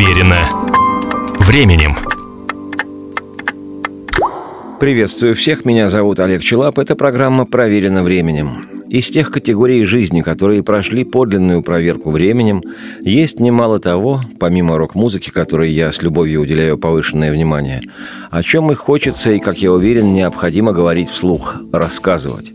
Проверено 0.00 0.48
временем. 1.40 1.94
Приветствую 4.80 5.34
всех, 5.34 5.66
меня 5.66 5.90
зовут 5.90 6.20
Олег 6.20 6.40
Челап. 6.40 6.78
Это 6.78 6.96
программа 6.96 7.44
«Проверено 7.44 8.02
временем». 8.02 8.69
Из 8.90 9.08
тех 9.08 9.30
категорий 9.30 9.84
жизни, 9.84 10.20
которые 10.20 10.64
прошли 10.64 11.04
подлинную 11.04 11.62
проверку 11.62 12.10
временем, 12.10 12.60
есть 13.02 13.38
немало 13.38 13.78
того, 13.78 14.22
помимо 14.40 14.78
рок-музыки, 14.78 15.30
которой 15.30 15.70
я 15.70 15.92
с 15.92 16.02
любовью 16.02 16.40
уделяю 16.40 16.76
повышенное 16.76 17.30
внимание, 17.30 17.82
о 18.32 18.42
чем 18.42 18.72
и 18.72 18.74
хочется 18.74 19.30
и, 19.30 19.38
как 19.38 19.58
я 19.58 19.72
уверен, 19.72 20.12
необходимо 20.12 20.72
говорить 20.72 21.08
вслух, 21.08 21.60
рассказывать. 21.72 22.52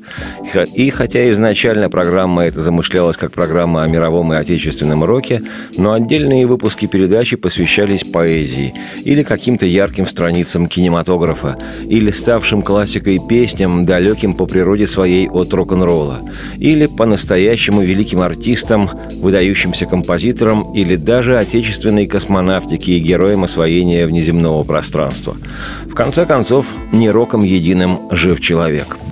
И 0.74 0.90
хотя 0.90 1.32
изначально 1.32 1.90
программа 1.90 2.44
эта 2.44 2.62
замышлялась 2.62 3.16
как 3.16 3.32
программа 3.32 3.84
о 3.84 3.88
мировом 3.88 4.34
и 4.34 4.36
отечественном 4.36 5.06
роке, 5.06 5.42
но 5.78 5.94
отдельные 5.94 6.48
выпуски 6.48 6.86
передачи 6.86 7.38
посвящались 7.38 8.04
поэзии 8.04 8.74
или 9.06 9.24
каким-то 9.24 9.66
ярким 9.66 10.06
страницам 10.06 10.68
кинематографа, 10.68 11.58
или 11.88 12.12
ставшим 12.12 12.62
классикой 12.62 13.22
песням, 13.26 13.86
далеким 13.86 14.34
по 14.34 14.46
природе 14.46 14.86
своей 14.86 15.30
от 15.30 15.54
рок-н-ролла 15.54 16.25
или 16.58 16.86
по-настоящему 16.88 17.82
великим 17.82 18.22
артистам, 18.22 18.90
выдающимся 19.22 19.86
композиторам 19.86 20.74
или 20.74 20.96
даже 20.96 21.38
отечественной 21.38 22.08
космонавтике 22.08 22.94
и 22.94 23.00
героям 23.00 23.44
освоения 23.44 24.06
внеземного 24.06 24.64
пространства. 24.64 25.38
В 25.86 25.94
конце 25.94 26.26
концов, 26.26 26.66
не 26.92 27.10
роком 27.10 27.42
единым 27.42 28.00
жив 28.12 28.42
человек– 28.42 28.98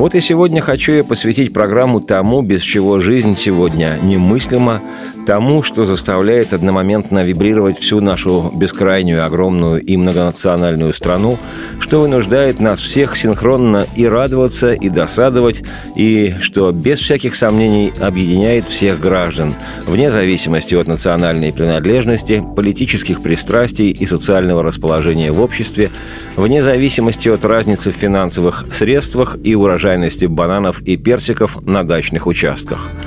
вот 0.00 0.14
и 0.14 0.20
сегодня 0.20 0.62
хочу 0.62 0.92
я 0.92 1.04
посвятить 1.04 1.52
программу 1.52 2.00
тому, 2.00 2.40
без 2.40 2.62
чего 2.62 3.00
жизнь 3.00 3.36
сегодня 3.36 3.98
немыслима, 4.02 4.80
тому, 5.26 5.62
что 5.62 5.84
заставляет 5.84 6.52
одномоментно 6.52 7.22
вибрировать 7.22 7.78
всю 7.78 8.00
нашу 8.00 8.50
бескрайнюю, 8.54 9.24
огромную 9.24 9.82
и 9.82 9.96
многонациональную 9.96 10.92
страну, 10.92 11.38
что 11.78 12.00
вынуждает 12.00 12.60
нас 12.60 12.80
всех 12.80 13.16
синхронно 13.16 13.86
и 13.94 14.06
радоваться, 14.06 14.70
и 14.70 14.88
досадовать, 14.88 15.62
и 15.94 16.34
что 16.40 16.72
без 16.72 16.98
всяких 17.00 17.36
сомнений 17.36 17.92
объединяет 18.00 18.66
всех 18.66 18.98
граждан, 19.00 19.54
вне 19.86 20.10
зависимости 20.10 20.74
от 20.74 20.88
национальной 20.88 21.52
принадлежности, 21.52 22.42
политических 22.56 23.22
пристрастий 23.22 23.90
и 23.90 24.06
социального 24.06 24.62
расположения 24.62 25.30
в 25.30 25.40
обществе, 25.40 25.90
вне 26.36 26.62
зависимости 26.62 27.28
от 27.28 27.44
разницы 27.44 27.90
в 27.90 27.96
финансовых 27.96 28.64
средствах 28.72 29.36
и 29.44 29.54
урожайности 29.90 30.26
бананов 30.26 30.80
и 30.82 30.96
персиков 30.96 31.60
на 31.62 31.82
дачных 31.82 32.26
участках– 32.26 32.88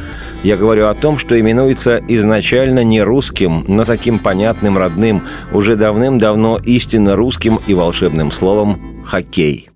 я 0.43 0.57
говорю 0.57 0.87
о 0.87 0.93
том, 0.93 1.19
что 1.19 1.39
именуется 1.39 2.01
изначально 2.09 2.83
не 2.83 3.01
русским, 3.01 3.63
но 3.69 3.85
таким 3.85 4.19
понятным, 4.19 4.77
родным, 4.77 5.23
уже 5.53 5.77
давным-давно 5.77 6.57
истинно 6.57 7.15
русским 7.15 7.61
и 7.65 7.73
волшебным 7.73 8.29
словом 8.29 9.05
«хоккей». 9.05 9.69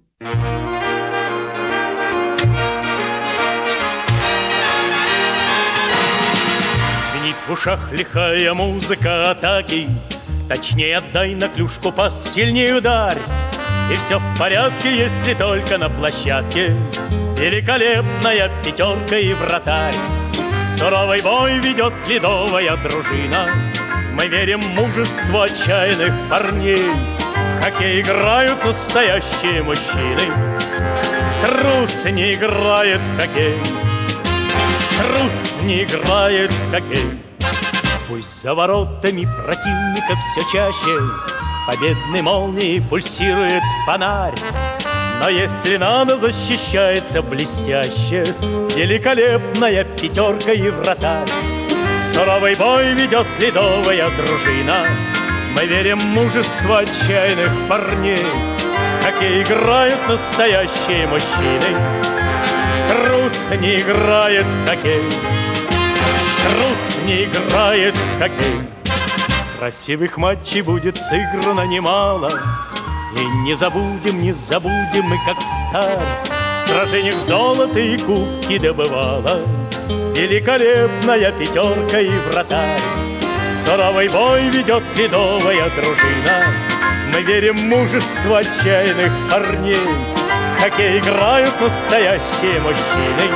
Звенит 7.00 7.38
в 7.48 7.54
ушах 7.54 7.94
лихая 7.94 8.54
музыка 8.54 9.32
атаки. 9.32 9.88
Точнее 10.50 10.98
отдай 10.98 11.34
на 11.34 11.48
клюшку 11.48 11.94
пас, 11.94 12.34
сильнее 12.34 12.76
ударь 12.76 13.20
И 13.92 13.96
все 13.96 14.20
в 14.20 14.38
порядке, 14.38 14.98
если 14.98 15.34
только 15.34 15.78
на 15.78 15.90
площадке. 15.90 16.76
Великолепная 17.38 18.52
пятерка 18.64 19.18
и 19.18 19.34
вратарь. 19.34 19.96
Суровый 20.78 21.22
бой 21.22 21.60
ведет 21.60 21.94
ледовая 22.08 22.76
дружина. 22.78 23.48
Мы 24.14 24.28
верим 24.28 24.60
в 24.60 24.70
мужество 24.70 25.46
отчаянных 25.46 26.14
парней. 26.30 26.84
В 26.84 27.64
хоккей 27.64 28.02
играют 28.02 28.66
настоящие 28.66 29.64
мужчины. 29.64 30.34
Трус 31.42 32.06
не 32.06 32.34
играет 32.34 33.00
в 33.00 33.20
хоккей. 33.20 33.58
Трус 34.98 35.64
не 35.64 35.84
играет 35.84 36.52
в 36.52 36.72
хоккей. 36.72 37.22
Пусть 38.10 38.42
за 38.42 38.54
воротами 38.54 39.28
противника 39.46 40.16
все 40.16 40.42
чаще 40.52 41.00
Победной 41.68 42.22
молнией 42.22 42.80
пульсирует 42.80 43.62
фонарь. 43.86 44.40
Но 45.20 45.28
если 45.28 45.76
надо, 45.76 46.16
защищается 46.16 47.22
блестяще 47.22 48.26
Великолепная 48.74 49.84
пятерка 49.84 50.54
и 50.54 50.70
вратарь. 50.70 51.28
Суровый 52.14 52.56
бой 52.56 52.94
ведет 52.94 53.28
ледовая 53.38 54.10
дружина. 54.12 54.86
Мы 55.56 55.66
верим 55.66 56.00
в 56.00 56.06
мужество 56.06 56.80
отчаянных 56.80 57.52
парней. 57.68 58.26
В 59.02 59.04
хоккей 59.04 59.44
играют 59.44 60.00
настоящие 60.08 61.06
мужчины. 61.08 61.76
Трус 62.90 63.50
не 63.60 63.80
играет 63.80 64.46
в 64.46 64.70
хоккей. 64.70 65.04
Трус 66.44 67.06
не 67.06 67.26
играет 67.26 67.98
в 67.98 68.20
хоккей 68.20 68.77
Красивых 69.58 70.18
матчей 70.18 70.62
будет 70.62 70.98
сыграно 70.98 71.66
немало. 71.66 72.32
И 73.18 73.26
не 73.44 73.56
забудем, 73.56 74.22
не 74.22 74.32
забудем 74.32 75.06
мы, 75.06 75.18
как 75.26 75.40
встали 75.40 76.00
В 76.58 76.60
сражениях 76.60 77.16
золото 77.16 77.80
и 77.80 77.98
кубки 77.98 78.60
добывала 78.60 79.42
Великолепная 80.16 81.32
пятерка 81.32 82.00
и 82.00 82.10
вратарь. 82.30 82.80
Суровый 83.54 84.10
бой 84.10 84.50
ведет 84.50 84.84
ледовая 84.96 85.70
дружина. 85.72 86.54
Мы 87.12 87.22
верим 87.24 87.58
в 87.58 87.64
мужество 87.64 88.40
отчаянных 88.40 89.12
парней. 89.32 89.78
В 90.56 90.62
хоккей 90.62 91.00
играют 91.00 91.60
настоящие 91.60 92.60
мужчины. 92.62 93.32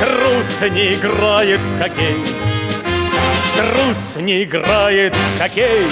Трус 0.00 0.60
не 0.70 0.94
играет 0.94 1.60
в 1.60 1.82
хоккей 1.82 2.41
Трус 3.62 4.16
не 4.16 4.42
играет 4.42 5.14
в 5.14 5.38
хоккей 5.38 5.86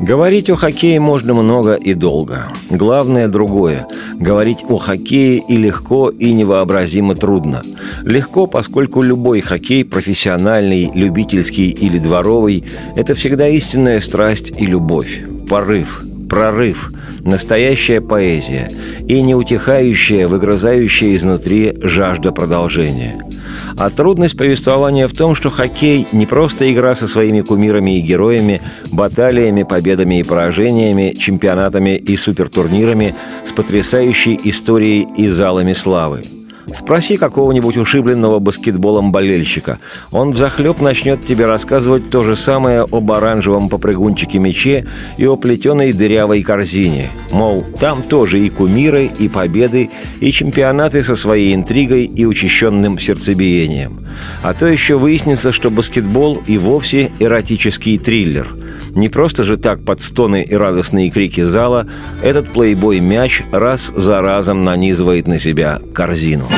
Говорить 0.00 0.50
о 0.50 0.56
хоккее 0.56 0.98
можно 0.98 1.32
много 1.32 1.74
и 1.74 1.94
долго. 1.94 2.52
Главное 2.70 3.28
другое. 3.28 3.86
Говорить 4.14 4.64
о 4.68 4.78
хоккее 4.78 5.42
и 5.48 5.56
легко, 5.56 6.10
и 6.10 6.32
невообразимо 6.32 7.14
трудно. 7.14 7.62
Легко, 8.02 8.48
поскольку 8.48 9.02
любой 9.02 9.40
хоккей, 9.42 9.84
профессиональный, 9.84 10.90
любительский 10.92 11.70
или 11.70 11.98
дворовый, 11.98 12.64
это 12.96 13.14
всегда 13.14 13.48
истинная 13.48 14.00
страсть 14.00 14.52
и 14.58 14.66
любовь, 14.66 15.22
порыв, 15.48 16.04
прорыв, 16.28 16.92
настоящая 17.20 18.00
поэзия 18.00 18.68
и 19.06 19.20
неутихающая, 19.22 20.28
выгрызающая 20.28 21.16
изнутри 21.16 21.74
жажда 21.82 22.32
продолжения– 22.32 23.22
а 23.78 23.90
трудность 23.90 24.36
повествования 24.36 25.06
в 25.06 25.12
том, 25.12 25.34
что 25.34 25.50
хоккей 25.50 26.06
не 26.12 26.26
просто 26.26 26.72
игра 26.72 26.96
со 26.96 27.08
своими 27.08 27.42
кумирами 27.42 27.98
и 27.98 28.00
героями, 28.00 28.62
баталиями, 28.90 29.64
победами 29.64 30.20
и 30.20 30.22
поражениями, 30.22 31.12
чемпионатами 31.12 31.96
и 31.96 32.16
супертурнирами 32.16 33.14
с 33.44 33.52
потрясающей 33.52 34.38
историей 34.44 35.06
и 35.16 35.28
залами 35.28 35.74
славы– 35.74 36.22
Спроси 36.74 37.16
какого-нибудь 37.16 37.76
ушибленного 37.76 38.38
баскетболом 38.38 39.12
болельщика. 39.12 39.78
Он 40.10 40.32
взахлеб 40.32 40.80
начнет 40.80 41.24
тебе 41.24 41.46
рассказывать 41.46 42.10
то 42.10 42.22
же 42.22 42.36
самое 42.36 42.80
об 42.80 43.12
оранжевом 43.12 43.68
попрыгунчике 43.68 44.38
мече 44.38 44.86
и 45.16 45.26
о 45.26 45.36
плетеной 45.36 45.92
дырявой 45.92 46.42
корзине. 46.42 47.10
Мол, 47.32 47.64
там 47.78 48.02
тоже 48.02 48.40
и 48.40 48.50
кумиры, 48.50 49.10
и 49.18 49.28
победы, 49.28 49.90
и 50.20 50.32
чемпионаты 50.32 51.04
со 51.04 51.14
своей 51.14 51.54
интригой 51.54 52.04
и 52.04 52.24
учащенным 52.24 52.98
сердцебиением. 52.98 54.05
А 54.42 54.54
то 54.54 54.66
еще 54.66 54.96
выяснится, 54.96 55.52
что 55.52 55.70
баскетбол 55.70 56.42
и 56.46 56.58
вовсе 56.58 57.12
эротический 57.18 57.98
триллер– 57.98 58.48
не 58.96 59.10
просто 59.10 59.44
же 59.44 59.58
так 59.58 59.84
под 59.84 60.00
стоны 60.00 60.42
и 60.42 60.54
радостные 60.54 61.10
крики 61.10 61.42
зала 61.42 61.86
этот 62.22 62.48
плейбой-мяч 62.48 63.42
раз 63.52 63.92
за 63.94 64.22
разом 64.22 64.64
нанизывает 64.64 65.26
на 65.26 65.38
себя 65.38 65.82
корзину. 65.92 66.48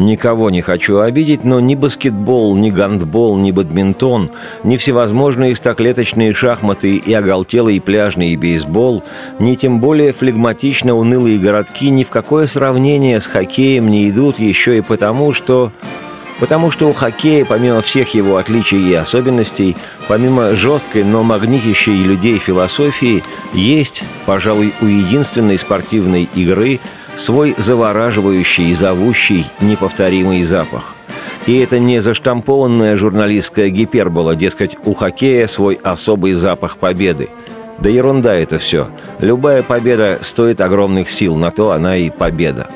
Никого 0.00 0.48
не 0.48 0.62
хочу 0.62 1.00
обидеть, 1.00 1.44
но 1.44 1.60
ни 1.60 1.74
баскетбол, 1.74 2.56
ни 2.56 2.70
гандбол, 2.70 3.36
ни 3.36 3.50
бадминтон, 3.50 4.30
ни 4.64 4.78
всевозможные 4.78 5.54
стоклеточные 5.54 6.32
шахматы 6.32 6.96
и 6.96 7.12
оголтелый 7.12 7.78
пляжный 7.82 8.34
бейсбол, 8.34 9.04
ни 9.38 9.56
тем 9.56 9.78
более 9.78 10.14
флегматично 10.14 10.94
унылые 10.94 11.38
городки 11.38 11.90
ни 11.90 12.04
в 12.04 12.08
какое 12.08 12.46
сравнение 12.46 13.20
с 13.20 13.26
хоккеем 13.26 13.90
не 13.90 14.08
идут 14.08 14.38
еще 14.38 14.78
и 14.78 14.80
потому, 14.80 15.34
что 15.34 15.70
Потому 16.38 16.70
что 16.70 16.88
у 16.88 16.94
хоккея, 16.94 17.44
помимо 17.44 17.82
всех 17.82 18.14
его 18.14 18.38
отличий 18.38 18.90
и 18.90 18.94
особенностей, 18.94 19.76
помимо 20.08 20.54
жесткой, 20.54 21.04
но 21.04 21.22
магнитящей 21.22 22.02
людей 22.02 22.38
философии, 22.38 23.22
есть, 23.52 24.02
пожалуй, 24.24 24.72
у 24.80 24.86
единственной 24.86 25.58
спортивной 25.58 26.30
игры 26.34 26.80
свой 27.16 27.54
завораживающий, 27.58 28.74
зовущий, 28.74 29.46
неповторимый 29.60 30.44
запах. 30.44 30.94
И 31.46 31.58
это 31.58 31.78
не 31.78 32.00
заштампованная 32.00 32.96
журналистская 32.96 33.70
гипербола, 33.70 34.36
дескать, 34.36 34.76
у 34.84 34.94
хоккея 34.94 35.46
свой 35.46 35.78
особый 35.82 36.34
запах 36.34 36.78
победы. 36.78 37.30
Да 37.78 37.88
ерунда 37.88 38.34
это 38.34 38.58
все. 38.58 38.88
Любая 39.18 39.62
победа 39.62 40.18
стоит 40.22 40.60
огромных 40.60 41.10
сил, 41.10 41.36
на 41.36 41.50
то 41.50 41.72
она 41.72 41.96
и 41.96 42.10
победа. 42.10 42.68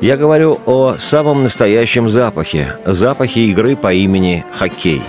Я 0.00 0.16
говорю 0.16 0.58
о 0.66 0.96
самом 0.98 1.44
настоящем 1.44 2.10
запахе, 2.10 2.76
запахе 2.84 3.42
игры 3.42 3.76
по 3.76 3.92
имени 3.92 4.44
хоккей. 4.52 5.02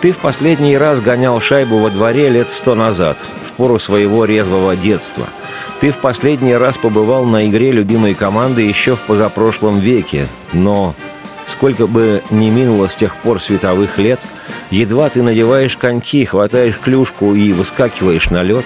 Ты 0.00 0.12
в 0.12 0.18
последний 0.18 0.76
раз 0.78 1.00
гонял 1.00 1.40
шайбу 1.40 1.78
во 1.78 1.90
дворе 1.90 2.30
лет 2.30 2.50
сто 2.50 2.74
назад, 2.74 3.18
в 3.46 3.52
пору 3.52 3.78
своего 3.78 4.24
резвого 4.24 4.76
детства. 4.76 5.26
Ты 5.80 5.90
в 5.90 5.98
последний 5.98 6.54
раз 6.54 6.78
побывал 6.78 7.24
на 7.24 7.46
игре 7.48 7.72
любимой 7.72 8.14
команды 8.14 8.62
еще 8.62 8.96
в 8.96 9.00
позапрошлом 9.00 9.80
веке, 9.80 10.28
но 10.52 10.94
сколько 11.46 11.86
бы 11.86 12.22
ни 12.30 12.48
минуло 12.48 12.88
с 12.88 12.96
тех 12.96 13.16
пор 13.16 13.40
световых 13.40 13.98
лет, 13.98 14.20
едва 14.70 15.10
ты 15.10 15.22
надеваешь 15.22 15.76
коньки, 15.76 16.24
хватаешь 16.24 16.78
клюшку 16.78 17.34
и 17.34 17.52
выскакиваешь 17.52 18.30
на 18.30 18.42
лед, 18.42 18.64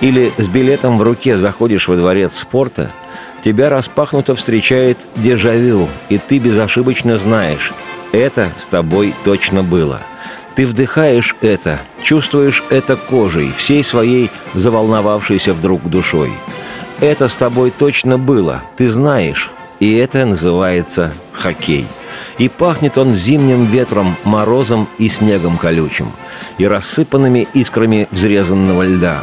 или 0.00 0.32
с 0.38 0.46
билетом 0.46 0.98
в 0.98 1.02
руке 1.02 1.38
заходишь 1.38 1.88
во 1.88 1.96
дворец 1.96 2.36
спорта– 2.36 2.92
тебя 3.44 3.68
распахнуто 3.68 4.34
встречает 4.34 4.98
дежавю, 5.16 5.88
и 6.08 6.16
ты 6.16 6.38
безошибочно 6.38 7.18
знаешь, 7.18 7.74
это 8.10 8.48
с 8.58 8.66
тобой 8.66 9.14
точно 9.22 9.62
было. 9.62 10.00
Ты 10.54 10.66
вдыхаешь 10.66 11.34
это, 11.40 11.80
чувствуешь 12.02 12.62
это 12.70 12.96
кожей, 12.96 13.52
всей 13.56 13.82
своей 13.82 14.30
заволновавшейся 14.54 15.52
вдруг 15.52 15.88
душой. 15.88 16.32
Это 17.00 17.28
с 17.28 17.34
тобой 17.34 17.72
точно 17.76 18.18
было, 18.18 18.62
ты 18.76 18.88
знаешь, 18.88 19.50
и 19.80 19.94
это 19.96 20.24
называется 20.24 21.12
хоккей. 21.32 21.86
И 22.38 22.48
пахнет 22.48 22.96
он 22.98 23.12
зимним 23.12 23.64
ветром, 23.64 24.14
морозом 24.24 24.88
и 24.98 25.08
снегом 25.08 25.58
колючим, 25.58 26.12
и 26.58 26.66
рассыпанными 26.66 27.48
искрами 27.52 28.06
взрезанного 28.12 28.86
льда, 28.86 29.22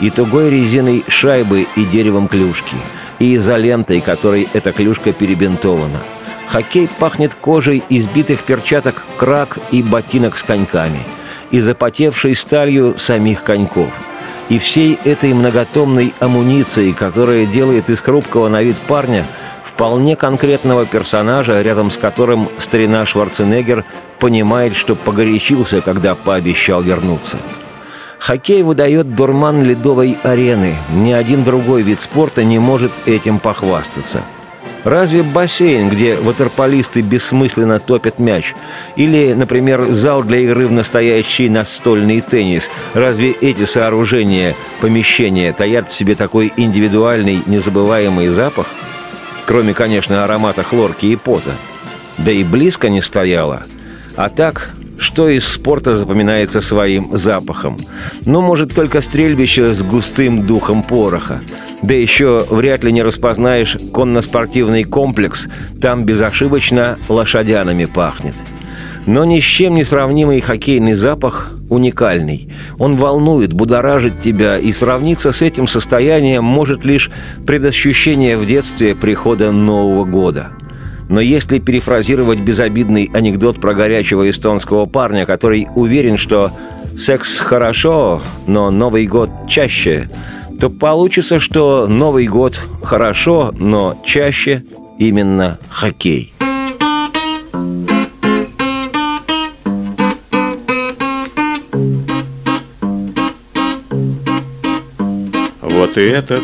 и 0.00 0.10
тугой 0.10 0.50
резиной 0.50 1.04
шайбы 1.08 1.66
и 1.74 1.84
деревом 1.84 2.28
клюшки– 2.28 2.76
и 3.18 3.36
изолентой, 3.36 4.00
которой 4.00 4.48
эта 4.52 4.72
клюшка 4.72 5.12
перебинтована. 5.12 6.00
Хоккей 6.48 6.88
пахнет 6.98 7.34
кожей 7.34 7.82
избитых 7.88 8.42
перчаток 8.42 9.04
крак 9.16 9.58
и 9.72 9.82
ботинок 9.82 10.36
с 10.36 10.42
коньками, 10.42 11.00
и 11.50 11.60
запотевшей 11.60 12.34
сталью 12.34 12.96
самих 12.98 13.42
коньков. 13.42 13.90
И 14.48 14.58
всей 14.58 14.98
этой 15.04 15.34
многотомной 15.34 16.14
амуницией, 16.20 16.92
которая 16.92 17.46
делает 17.46 17.90
из 17.90 18.00
хрупкого 18.00 18.48
на 18.48 18.62
вид 18.62 18.76
парня 18.86 19.24
вполне 19.64 20.14
конкретного 20.14 20.86
персонажа, 20.86 21.60
рядом 21.62 21.90
с 21.90 21.96
которым 21.96 22.48
старина 22.58 23.04
Шварценеггер 23.04 23.84
понимает, 24.20 24.76
что 24.76 24.94
погорячился, 24.94 25.80
когда 25.80 26.14
пообещал 26.14 26.80
вернуться. 26.80 27.38
Хоккей 28.18 28.62
выдает 28.62 29.14
дурман 29.14 29.62
ледовой 29.62 30.16
арены. 30.22 30.74
Ни 30.94 31.12
один 31.12 31.44
другой 31.44 31.82
вид 31.82 32.00
спорта 32.00 32.44
не 32.44 32.58
может 32.58 32.92
этим 33.04 33.38
похвастаться. 33.38 34.22
Разве 34.86 35.24
бассейн, 35.24 35.88
где 35.88 36.14
ватерполисты 36.14 37.00
бессмысленно 37.00 37.80
топят 37.80 38.20
мяч? 38.20 38.54
Или, 38.94 39.32
например, 39.32 39.90
зал 39.90 40.22
для 40.22 40.38
игры 40.38 40.68
в 40.68 40.70
настоящий 40.70 41.48
настольный 41.48 42.20
теннис? 42.20 42.70
Разве 42.94 43.32
эти 43.32 43.64
сооружения, 43.64 44.54
помещения 44.80 45.52
таят 45.52 45.90
в 45.90 45.92
себе 45.92 46.14
такой 46.14 46.52
индивидуальный, 46.56 47.42
незабываемый 47.46 48.28
запах? 48.28 48.68
Кроме, 49.44 49.74
конечно, 49.74 50.22
аромата 50.22 50.62
хлорки 50.62 51.06
и 51.06 51.16
пота. 51.16 51.56
Да 52.18 52.30
и 52.30 52.44
близко 52.44 52.88
не 52.88 53.00
стояло. 53.00 53.64
А 54.14 54.28
так, 54.28 54.70
что 55.06 55.28
из 55.28 55.46
спорта 55.46 55.94
запоминается 55.94 56.60
своим 56.60 57.16
запахом? 57.16 57.76
Ну, 58.24 58.40
может, 58.40 58.74
только 58.74 59.00
стрельбище 59.00 59.72
с 59.72 59.82
густым 59.82 60.46
духом 60.46 60.82
пороха. 60.82 61.42
Да 61.80 61.94
еще 61.94 62.44
вряд 62.50 62.82
ли 62.82 62.90
не 62.90 63.02
распознаешь 63.02 63.76
конно-спортивный 63.92 64.82
комплекс, 64.82 65.46
там 65.80 66.04
безошибочно 66.04 66.98
лошадянами 67.08 67.84
пахнет. 67.84 68.34
Но 69.06 69.24
ни 69.24 69.38
с 69.38 69.44
чем 69.44 69.74
не 69.74 69.84
сравнимый 69.84 70.40
хоккейный 70.40 70.94
запах 70.94 71.52
уникальный. 71.70 72.52
Он 72.78 72.96
волнует, 72.96 73.52
будоражит 73.52 74.20
тебя, 74.22 74.58
и 74.58 74.72
сравниться 74.72 75.30
с 75.30 75.40
этим 75.40 75.68
состоянием 75.68 76.42
может 76.42 76.84
лишь 76.84 77.12
предощущение 77.46 78.36
в 78.36 78.44
детстве 78.44 78.96
прихода 78.96 79.52
Нового 79.52 80.04
года– 80.04 80.50
но 81.08 81.20
если 81.20 81.58
перефразировать 81.58 82.40
безобидный 82.40 83.10
анекдот 83.12 83.60
про 83.60 83.74
горячего 83.74 84.28
эстонского 84.28 84.86
парня, 84.86 85.24
который 85.24 85.68
уверен, 85.74 86.16
что 86.16 86.50
секс 86.98 87.38
хорошо, 87.38 88.22
но 88.46 88.70
Новый 88.70 89.06
год 89.06 89.30
чаще, 89.48 90.10
то 90.60 90.70
получится, 90.70 91.38
что 91.38 91.86
Новый 91.86 92.26
год 92.26 92.60
хорошо, 92.82 93.52
но 93.56 94.00
чаще 94.04 94.64
именно 94.98 95.58
хоккей. 95.68 96.32
Вот 105.60 105.98
и 105.98 106.02
этот 106.02 106.42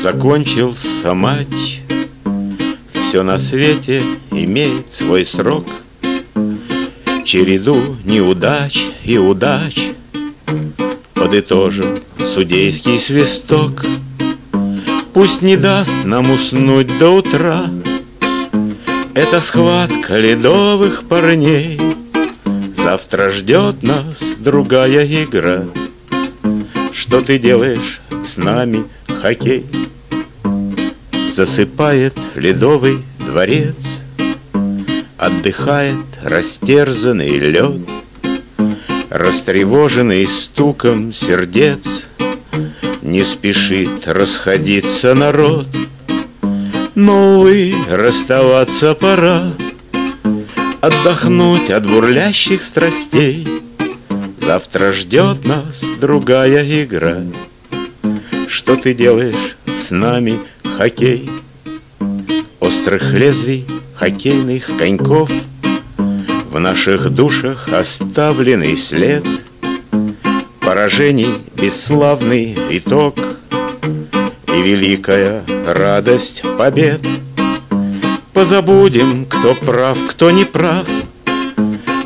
закончился 0.00 1.12
матч 1.12 1.79
все 3.10 3.24
на 3.24 3.40
свете 3.40 4.04
имеет 4.30 4.92
свой 4.92 5.26
срок, 5.26 5.66
Череду 7.24 7.96
неудач 8.04 8.80
и 9.02 9.18
удач 9.18 9.88
Подытожим 11.14 11.98
судейский 12.24 13.00
свисток. 13.00 13.84
Пусть 15.12 15.42
не 15.42 15.56
даст 15.56 16.04
нам 16.04 16.30
уснуть 16.30 16.96
до 17.00 17.10
утра 17.10 17.64
Это 19.14 19.40
схватка 19.40 20.16
ледовых 20.16 21.02
парней 21.08 21.80
Завтра 22.76 23.30
ждет 23.30 23.82
нас 23.82 24.22
другая 24.38 25.04
игра 25.04 25.64
Что 26.92 27.22
ты 27.22 27.40
делаешь 27.40 28.00
с 28.24 28.36
нами, 28.36 28.84
хоккей? 29.08 29.66
Засыпает 31.30 32.18
ледовый 32.34 33.04
дворец, 33.18 33.76
Отдыхает 35.16 36.04
растерзанный 36.24 37.38
лед, 37.38 37.88
Растревоженный 39.10 40.26
стуком 40.26 41.12
сердец, 41.12 42.02
Не 43.02 43.24
спешит 43.24 44.08
расходиться 44.08 45.14
народ. 45.14 45.68
Но, 46.96 47.38
увы, 47.38 47.74
расставаться 47.88 48.94
пора, 48.94 49.52
Отдохнуть 50.80 51.70
от 51.70 51.86
бурлящих 51.88 52.64
страстей. 52.64 53.46
Завтра 54.40 54.92
ждет 54.92 55.44
нас 55.44 55.84
другая 56.00 56.64
игра. 56.82 57.18
Что 58.48 58.74
ты 58.74 58.94
делаешь 58.94 59.56
с 59.78 59.92
нами, 59.92 60.40
хоккей, 60.80 61.28
Острых 62.58 63.12
лезвий 63.12 63.66
хоккейных 63.96 64.78
коньков. 64.78 65.30
В 66.50 66.58
наших 66.58 67.10
душах 67.10 67.68
оставленный 67.70 68.78
след. 68.78 69.22
Поражений 70.60 71.34
бесславный 71.54 72.56
итог. 72.70 73.14
И 74.48 74.62
великая 74.62 75.44
радость 75.66 76.44
побед. 76.56 77.06
Позабудем, 78.32 79.26
кто 79.26 79.52
прав, 79.52 79.98
кто 80.08 80.30
не 80.30 80.46
прав. 80.46 80.88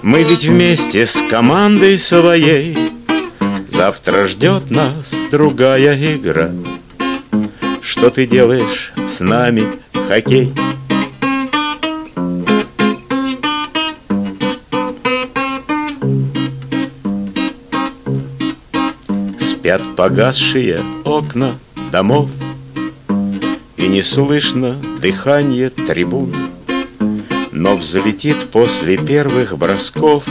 Мы 0.03 0.25
ведь 0.25 0.47
вместе 0.47 1.07
с 1.07 1.23
командой 1.31 1.97
своей. 1.97 2.77
Завтра 3.69 4.27
ждет 4.27 4.69
нас 4.73 5.15
другая 5.31 5.95
игра 6.17 6.51
что 7.97 8.11
ты 8.11 8.27
делаешь? 8.27 8.93
С 9.07 9.21
нами, 9.21 9.63
хоккей? 10.09 10.53
Спят 19.39 19.83
погасшие 19.97 20.83
окна 21.05 21.55
домов, 21.93 22.31
И 23.77 23.87
не 23.87 24.03
слышно 24.03 24.77
дыхание 25.01 25.71
трибун, 25.71 26.35
Но 27.53 27.77
взлетит 27.77 28.51
после 28.51 28.97
первых 28.97 29.57
бросков 29.57 30.25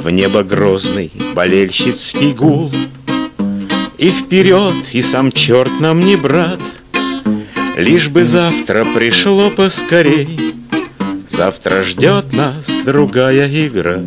В 0.00 0.08
небо 0.08 0.42
грозный 0.42 1.12
болельщицкий 1.34 2.32
гул— 2.32 2.72
и 3.98 4.10
вперед, 4.10 4.74
и 4.92 5.00
сам 5.02 5.32
черт 5.32 5.80
нам 5.80 6.00
не 6.00 6.16
брат. 6.16 6.60
Лишь 7.76 8.08
бы 8.08 8.24
завтра 8.24 8.86
пришло 8.94 9.50
поскорей 9.50 10.54
Завтра 11.28 11.82
ждет 11.82 12.32
нас 12.32 12.66
другая 12.84 13.48
игра. 13.48 14.00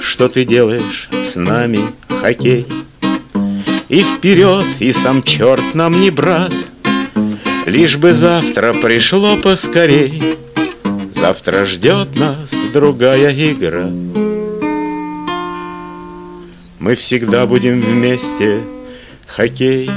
Что 0.00 0.28
ты 0.28 0.44
делаешь 0.44 1.08
с 1.24 1.36
нами, 1.36 1.80
хоккей? 2.08 2.66
И 3.88 4.02
вперед, 4.02 4.64
и 4.80 4.92
сам 4.92 5.22
черт 5.22 5.74
нам 5.74 6.00
не 6.00 6.10
брат. 6.10 6.52
Лишь 7.66 7.96
бы 7.96 8.14
завтра 8.14 8.74
пришло 8.74 9.36
поскорей 9.36 10.36
Завтра 11.12 11.64
ждет 11.64 12.14
нас 12.14 12.50
другая 12.72 13.32
игра 13.32 13.90
Мы 16.86 16.94
всегда 16.94 17.46
будем 17.46 17.80
вместе, 17.80 18.60
хоккей 19.26 19.90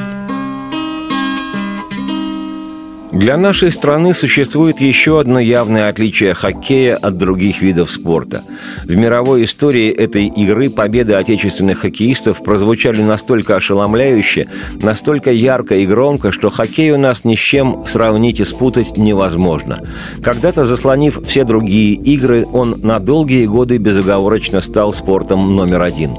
Для 3.11 3.37
нашей 3.37 3.71
страны 3.71 4.15
существует 4.15 4.81
еще 4.81 5.19
одно 5.19 5.39
явное 5.39 5.89
отличие 5.89 6.33
хоккея 6.33 6.95
от 6.95 7.15
других 7.19 7.61
видов 7.61 7.91
спорта. 7.91 8.41
В 8.85 8.95
мировой 8.95 9.45
истории 9.45 9.91
этой 9.91 10.25
игры 10.29 10.71
победы 10.71 11.13
отечественных 11.13 11.77
хоккеистов 11.77 12.41
прозвучали 12.41 13.03
настолько 13.03 13.57
ошеломляюще, 13.57 14.47
настолько 14.81 15.31
ярко 15.31 15.75
и 15.75 15.85
громко, 15.85 16.31
что 16.31 16.49
хоккей 16.49 16.89
у 16.89 16.97
нас 16.97 17.23
ни 17.23 17.35
с 17.35 17.39
чем 17.39 17.85
сравнить 17.85 18.39
и 18.39 18.45
спутать 18.45 18.97
невозможно. 18.97 19.83
Когда-то 20.23 20.65
заслонив 20.65 21.19
все 21.27 21.43
другие 21.43 21.93
игры, 21.93 22.47
он 22.51 22.79
на 22.81 22.97
долгие 22.97 23.45
годы 23.45 23.77
безоговорочно 23.77 24.61
стал 24.61 24.91
спортом 24.91 25.55
номер 25.55 25.83
один. 25.83 26.17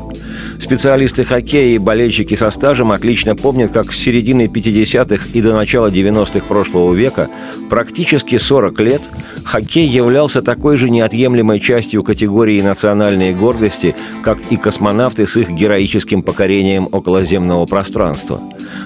Специалисты 0.60 1.24
хоккея 1.24 1.74
и 1.74 1.78
болельщики 1.78 2.34
со 2.34 2.50
стажем 2.50 2.92
отлично 2.92 3.34
помнят, 3.34 3.72
как 3.72 3.94
с 3.94 3.98
середины 3.98 4.42
50-х 4.42 5.28
и 5.32 5.40
до 5.40 5.56
начала 5.56 5.90
90-х 5.90 6.46
прошлого 6.46 6.92
века, 6.92 7.30
практически 7.70 8.36
40 8.36 8.80
лет, 8.80 9.00
хоккей 9.42 9.86
являлся 9.86 10.42
такой 10.42 10.76
же 10.76 10.90
неотъемлемой 10.90 11.60
частью 11.60 12.04
категории 12.04 12.60
национальной 12.60 13.34
гордости, 13.34 13.96
как 14.22 14.38
и 14.50 14.58
космонавты 14.58 15.26
с 15.26 15.34
их 15.36 15.48
героическим 15.48 16.22
покорением 16.22 16.88
околоземного 16.92 17.64
пространства. 17.64 18.42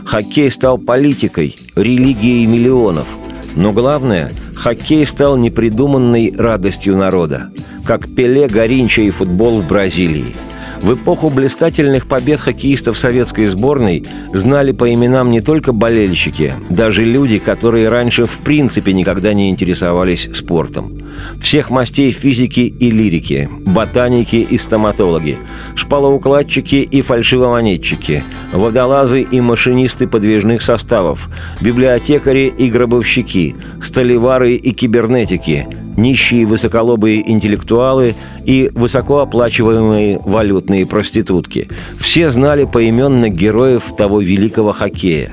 Хоккей 0.07 0.53
стал 0.53 0.79
политикой, 0.79 1.57
религией 1.75 2.47
миллионов. 2.47 3.09
Но 3.57 3.73
главное, 3.73 4.33
хоккей 4.55 5.05
стал 5.05 5.37
непридуманной 5.37 6.35
радостью 6.39 6.97
народа, 6.97 7.51
как 7.85 8.09
Пеле, 8.15 8.47
Горинча 8.47 9.03
и 9.03 9.11
футбол 9.11 9.61
в 9.61 9.67
Бразилии– 9.67 10.37
в 10.85 10.93
эпоху 10.93 11.31
блистательных 11.31 12.07
побед 12.07 12.41
хоккеистов 12.41 12.99
советской 12.99 13.47
сборной 13.47 14.05
знали 14.35 14.73
по 14.73 14.93
именам 14.93 15.31
не 15.31 15.41
только 15.41 15.73
болельщики, 15.73 16.53
даже 16.69 17.07
люди, 17.07 17.39
которые 17.39 17.89
раньше 17.89 18.27
в 18.27 18.39
принципе 18.41 18.93
никогда 18.93 19.33
не 19.33 19.49
интересовались 19.49 20.29
спортом. 20.35 21.01
Всех 21.41 21.71
мастей 21.71 22.11
физики 22.11 22.61
и 22.61 22.91
лирики, 22.91 23.49
ботаники 23.65 24.37
и 24.37 24.59
стоматологи, 24.59 25.39
шпалоукладчики 25.75 26.77
и 26.77 27.01
фальшивомонетчики, 27.01 28.23
водолазы 28.53 29.23
и 29.23 29.41
машинисты 29.41 30.07
подвижных 30.07 30.61
составов, 30.61 31.31
библиотекари 31.63 32.53
и 32.59 32.69
гробовщики, 32.69 33.57
столевары 33.81 34.57
и 34.57 34.73
кибернетики, 34.73 35.67
нищие 35.97 36.47
высоколобые 36.47 37.31
интеллектуалы 37.31 38.15
и 38.45 38.71
высокооплачиваемые 38.75 40.21
валютные 40.25 40.87
проститутки. 40.87 41.69
Все 41.99 42.31
знали 42.31 42.65
поименно 42.65 43.29
героев 43.29 43.83
того 43.97 44.21
великого 44.21 44.73
хоккея. 44.73 45.33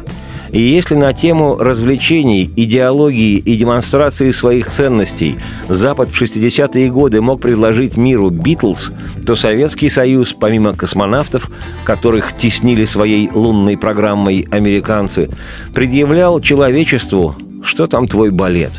И 0.52 0.62
если 0.62 0.96
на 0.96 1.14
тему 1.14 1.56
развлечений, 1.56 2.50
идеологии 2.56 3.38
и 3.38 3.56
демонстрации 3.56 4.32
своих 4.32 4.70
ценностей 4.70 5.38
Запад 5.70 6.10
в 6.10 6.22
60-е 6.22 6.92
годы 6.92 7.22
мог 7.22 7.42
предложить 7.42 7.96
миру 7.96 8.30
«Битлз», 8.30 8.92
то 9.26 9.36
Советский 9.36 9.90
Союз, 9.90 10.34
помимо 10.34 10.74
космонавтов, 10.74 11.50
которых 11.86 12.36
теснили 12.36 12.84
своей 12.84 13.30
лунной 13.32 13.78
программой 13.78 14.46
американцы, 14.52 15.30
предъявлял 15.74 16.42
человечеству 16.42 17.36
«Что 17.64 17.88
там 17.88 18.10
твой 18.10 18.30
балет?» 18.32 18.74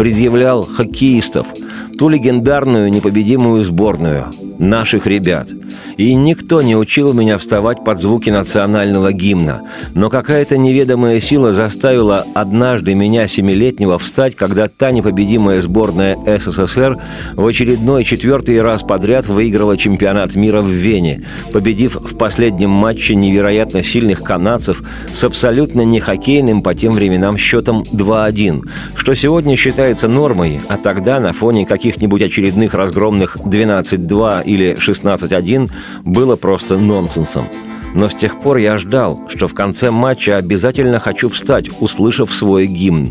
Предъявлял 0.00 0.62
хоккеистов, 0.62 1.46
ту 2.00 2.08
легендарную 2.08 2.90
непобедимую 2.90 3.62
сборную, 3.62 4.30
наших 4.58 5.06
ребят. 5.06 5.48
И 5.98 6.14
никто 6.14 6.62
не 6.62 6.74
учил 6.74 7.12
меня 7.12 7.36
вставать 7.36 7.84
под 7.84 8.00
звуки 8.00 8.30
национального 8.30 9.12
гимна. 9.12 9.60
Но 9.92 10.08
какая-то 10.08 10.56
неведомая 10.56 11.20
сила 11.20 11.52
заставила 11.52 12.24
однажды 12.34 12.94
меня, 12.94 13.28
семилетнего, 13.28 13.98
встать, 13.98 14.34
когда 14.34 14.68
та 14.68 14.92
непобедимая 14.92 15.60
сборная 15.60 16.16
СССР 16.24 16.96
в 17.34 17.46
очередной 17.46 18.04
четвертый 18.04 18.62
раз 18.62 18.82
подряд 18.82 19.26
выиграла 19.26 19.76
чемпионат 19.76 20.34
мира 20.34 20.62
в 20.62 20.70
Вене, 20.70 21.26
победив 21.52 21.96
в 21.96 22.16
последнем 22.16 22.70
матче 22.70 23.14
невероятно 23.14 23.82
сильных 23.82 24.22
канадцев 24.22 24.82
с 25.12 25.22
абсолютно 25.22 25.82
не 25.82 26.00
хоккейным 26.00 26.62
по 26.62 26.74
тем 26.74 26.94
временам 26.94 27.36
счетом 27.36 27.82
2-1, 27.92 28.62
что 28.94 29.12
сегодня 29.14 29.54
считается 29.54 30.08
нормой, 30.08 30.62
а 30.68 30.78
тогда 30.78 31.20
на 31.20 31.34
фоне 31.34 31.66
каких-нибудь 31.90 32.22
очередных 32.22 32.74
разгромных 32.74 33.36
12-2 33.36 34.44
или 34.44 34.74
16-1 34.74 35.70
было 36.04 36.36
просто 36.36 36.78
нонсенсом. 36.78 37.46
Но 37.94 38.08
с 38.08 38.14
тех 38.14 38.40
пор 38.40 38.58
я 38.58 38.78
ждал, 38.78 39.20
что 39.26 39.48
в 39.48 39.54
конце 39.54 39.90
матча 39.90 40.36
обязательно 40.36 41.00
хочу 41.00 41.28
встать, 41.28 41.68
услышав 41.80 42.32
свой 42.32 42.66
гимн. 42.66 43.10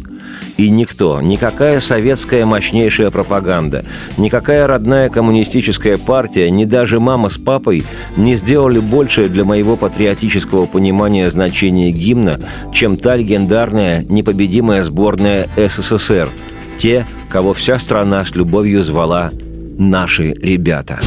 И 0.56 0.70
никто, 0.70 1.20
никакая 1.20 1.82
советская 1.82 2.46
мощнейшая 2.46 3.12
пропаганда, 3.12 3.86
никакая 4.18 4.66
родная 4.66 5.10
коммунистическая 5.10 5.98
партия, 5.98 6.50
ни 6.50 6.64
даже 6.64 7.02
мама 7.02 7.30
с 7.30 7.38
папой 7.38 7.84
не 8.16 8.38
сделали 8.38 8.80
больше 8.80 9.28
для 9.28 9.44
моего 9.44 9.76
патриотического 9.76 10.66
понимания 10.66 11.30
значения 11.30 11.92
гимна, 11.92 12.40
чем 12.74 12.96
та 12.96 13.18
легендарная 13.18 14.06
непобедимая 14.08 14.86
сборная 14.86 15.50
СССР. 15.58 16.30
Те, 16.78 17.06
кого 17.30 17.54
вся 17.54 17.80
страна 17.80 18.26
с 18.26 18.36
любовью 18.36 18.84
звала 18.84 19.32
«наши 19.78 20.34
ребята». 20.34 21.00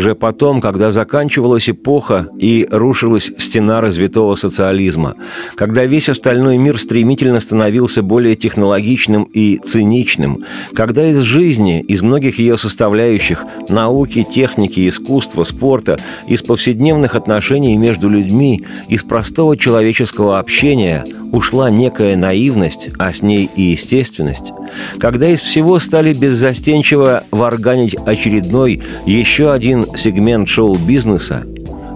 Уже 0.00 0.14
потом, 0.14 0.62
когда 0.62 0.92
заканчивалась 0.92 1.68
эпоха 1.68 2.28
и 2.38 2.66
рушилась 2.70 3.30
стена 3.36 3.82
развитого 3.82 4.34
социализма, 4.34 5.14
когда 5.56 5.84
весь 5.84 6.08
остальной 6.08 6.56
мир 6.56 6.80
стремительно 6.80 7.38
становился 7.38 8.02
более 8.02 8.34
технологичным 8.34 9.24
и 9.24 9.58
циничным, 9.58 10.46
когда 10.74 11.06
из 11.06 11.18
жизни, 11.18 11.82
из 11.82 12.00
многих 12.00 12.38
ее 12.38 12.56
составляющих– 12.56 13.44
науки, 13.68 14.22
техники, 14.22 14.88
искусства, 14.88 15.44
спорта, 15.44 15.98
из 16.26 16.42
повседневных 16.42 17.14
отношений 17.14 17.76
между 17.76 18.08
людьми, 18.08 18.64
из 18.88 19.02
простого 19.02 19.54
человеческого 19.58 20.38
общения 20.38 21.04
ушла 21.30 21.70
некая 21.70 22.16
наивность, 22.16 22.88
а 22.98 23.12
с 23.12 23.20
ней 23.22 23.50
и 23.54 23.62
естественность, 23.62 24.52
когда 24.98 25.28
из 25.28 25.40
всего 25.40 25.78
стали 25.78 26.12
беззастенчиво 26.14 27.24
варганить 27.30 27.94
очередной, 28.06 28.82
еще 29.06 29.52
один 29.52 29.84
сегмент 29.96 30.48
шоу-бизнеса, 30.48 31.44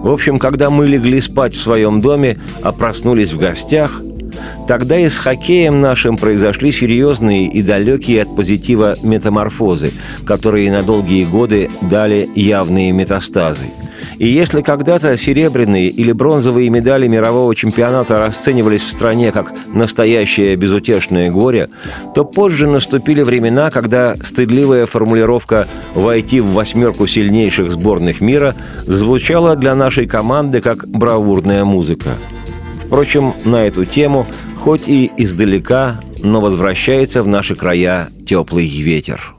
в 0.05 0.11
общем, 0.11 0.37
когда 0.37 0.69
мы 0.69 0.85
легли 0.85 1.19
спать 1.19 1.55
в 1.55 1.61
своем 1.61 1.99
доме, 1.99 2.39
а 2.61 2.71
проснулись 2.71 3.31
в 3.31 3.39
гостях, 3.39 4.01
тогда 4.67 4.97
и 4.97 5.09
с 5.09 5.17
хоккеем 5.17 5.81
нашим 5.81 6.17
произошли 6.17 6.71
серьезные 6.71 7.47
и 7.47 7.61
далекие 7.61 8.23
от 8.23 8.35
позитива 8.35 8.95
метаморфозы, 9.03 9.91
которые 10.25 10.71
на 10.71 10.83
долгие 10.83 11.25
годы 11.25 11.69
дали 11.81 12.29
явные 12.35 12.91
метастазы– 12.91 13.65
и 14.17 14.29
если 14.29 14.61
когда-то 14.61 15.17
серебряные 15.17 15.87
или 15.87 16.11
бронзовые 16.11 16.69
медали 16.69 17.07
мирового 17.07 17.53
чемпионата 17.55 18.19
расценивались 18.19 18.83
в 18.83 18.91
стране 18.91 19.31
как 19.31 19.53
настоящее 19.73 20.55
безутешное 20.55 21.31
горе, 21.31 21.69
то 22.13 22.23
позже 22.23 22.67
наступили 22.67 23.23
времена, 23.23 23.69
когда 23.69 24.15
стыдливая 24.15 24.85
формулировка 24.85 25.67
«войти 25.93 26.39
в 26.39 26.53
восьмерку 26.53 27.07
сильнейших 27.07 27.71
сборных 27.71 28.21
мира» 28.21 28.55
звучала 28.85 29.55
для 29.55 29.75
нашей 29.75 30.07
команды 30.07 30.61
как 30.61 30.87
бравурная 30.87 31.65
музыка. 31.65 32.11
Впрочем, 32.95 33.33
на 33.43 33.67
эту 33.67 33.83
тему, 33.83 34.25
хоть 34.57 34.87
и 34.87 35.11
издалека, 35.17 35.99
но 36.23 36.39
возвращается 36.39 37.23
в 37.23 37.27
наши 37.27 37.53
края 37.53 38.07
теплый 38.25 38.69
ветер. 38.69 39.34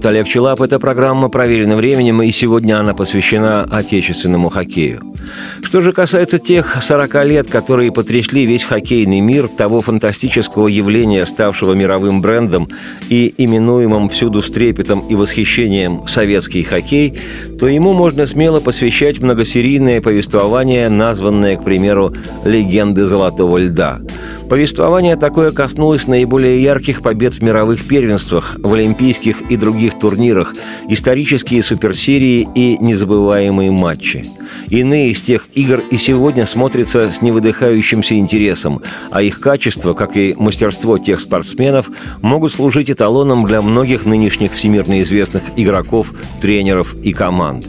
Зовут 0.00 0.06
Олег 0.06 0.28
Челап, 0.28 0.62
это 0.62 0.78
программа 0.78 1.28
«Проверено 1.28 1.76
временем», 1.76 2.22
и 2.22 2.30
сегодня 2.30 2.78
она 2.78 2.94
посвящена 2.94 3.64
отечественному 3.64 4.48
хоккею. 4.48 5.02
Что 5.62 5.82
же 5.82 5.92
касается 5.92 6.38
тех 6.38 6.82
40 6.82 7.24
лет, 7.26 7.50
которые 7.50 7.92
потрясли 7.92 8.46
весь 8.46 8.64
хоккейный 8.64 9.20
мир, 9.20 9.48
того 9.48 9.80
фантастического 9.80 10.68
явления, 10.68 11.26
ставшего 11.26 11.74
мировым 11.74 12.22
брендом 12.22 12.68
и 13.10 13.34
именуемым 13.36 14.08
всюду 14.08 14.40
с 14.40 14.50
трепетом 14.50 15.06
и 15.08 15.14
восхищением 15.14 16.06
«советский 16.08 16.62
хоккей», 16.62 17.18
то 17.58 17.68
ему 17.68 17.92
можно 17.92 18.26
смело 18.26 18.60
посвящать 18.60 19.20
многосерийное 19.20 20.00
повествование, 20.00 20.88
названное, 20.88 21.56
к 21.56 21.64
примеру, 21.64 22.14
«Легенды 22.44 23.04
золотого 23.04 23.58
льда», 23.58 24.00
Повествование 24.50 25.14
такое 25.14 25.50
коснулось 25.50 26.08
наиболее 26.08 26.60
ярких 26.60 27.02
побед 27.02 27.34
в 27.34 27.40
мировых 27.40 27.86
первенствах, 27.86 28.56
в 28.58 28.74
олимпийских 28.74 29.42
и 29.48 29.56
других 29.56 29.96
турнирах, 30.00 30.54
исторические 30.88 31.62
суперсерии 31.62 32.48
и 32.56 32.76
незабываемые 32.78 33.70
матчи. 33.70 34.24
Иные 34.68 35.12
из 35.12 35.20
тех 35.20 35.46
игр 35.54 35.80
и 35.92 35.96
сегодня 35.98 36.48
смотрятся 36.48 37.12
с 37.12 37.22
невыдыхающимся 37.22 38.18
интересом, 38.18 38.82
а 39.12 39.22
их 39.22 39.38
качество, 39.38 39.94
как 39.94 40.16
и 40.16 40.34
мастерство 40.36 40.98
тех 40.98 41.20
спортсменов, 41.20 41.88
могут 42.20 42.52
служить 42.52 42.90
эталоном 42.90 43.44
для 43.44 43.62
многих 43.62 44.04
нынешних 44.04 44.54
всемирно 44.54 45.00
известных 45.02 45.44
игроков, 45.54 46.08
тренеров 46.40 46.96
и 47.04 47.12
команд. 47.12 47.68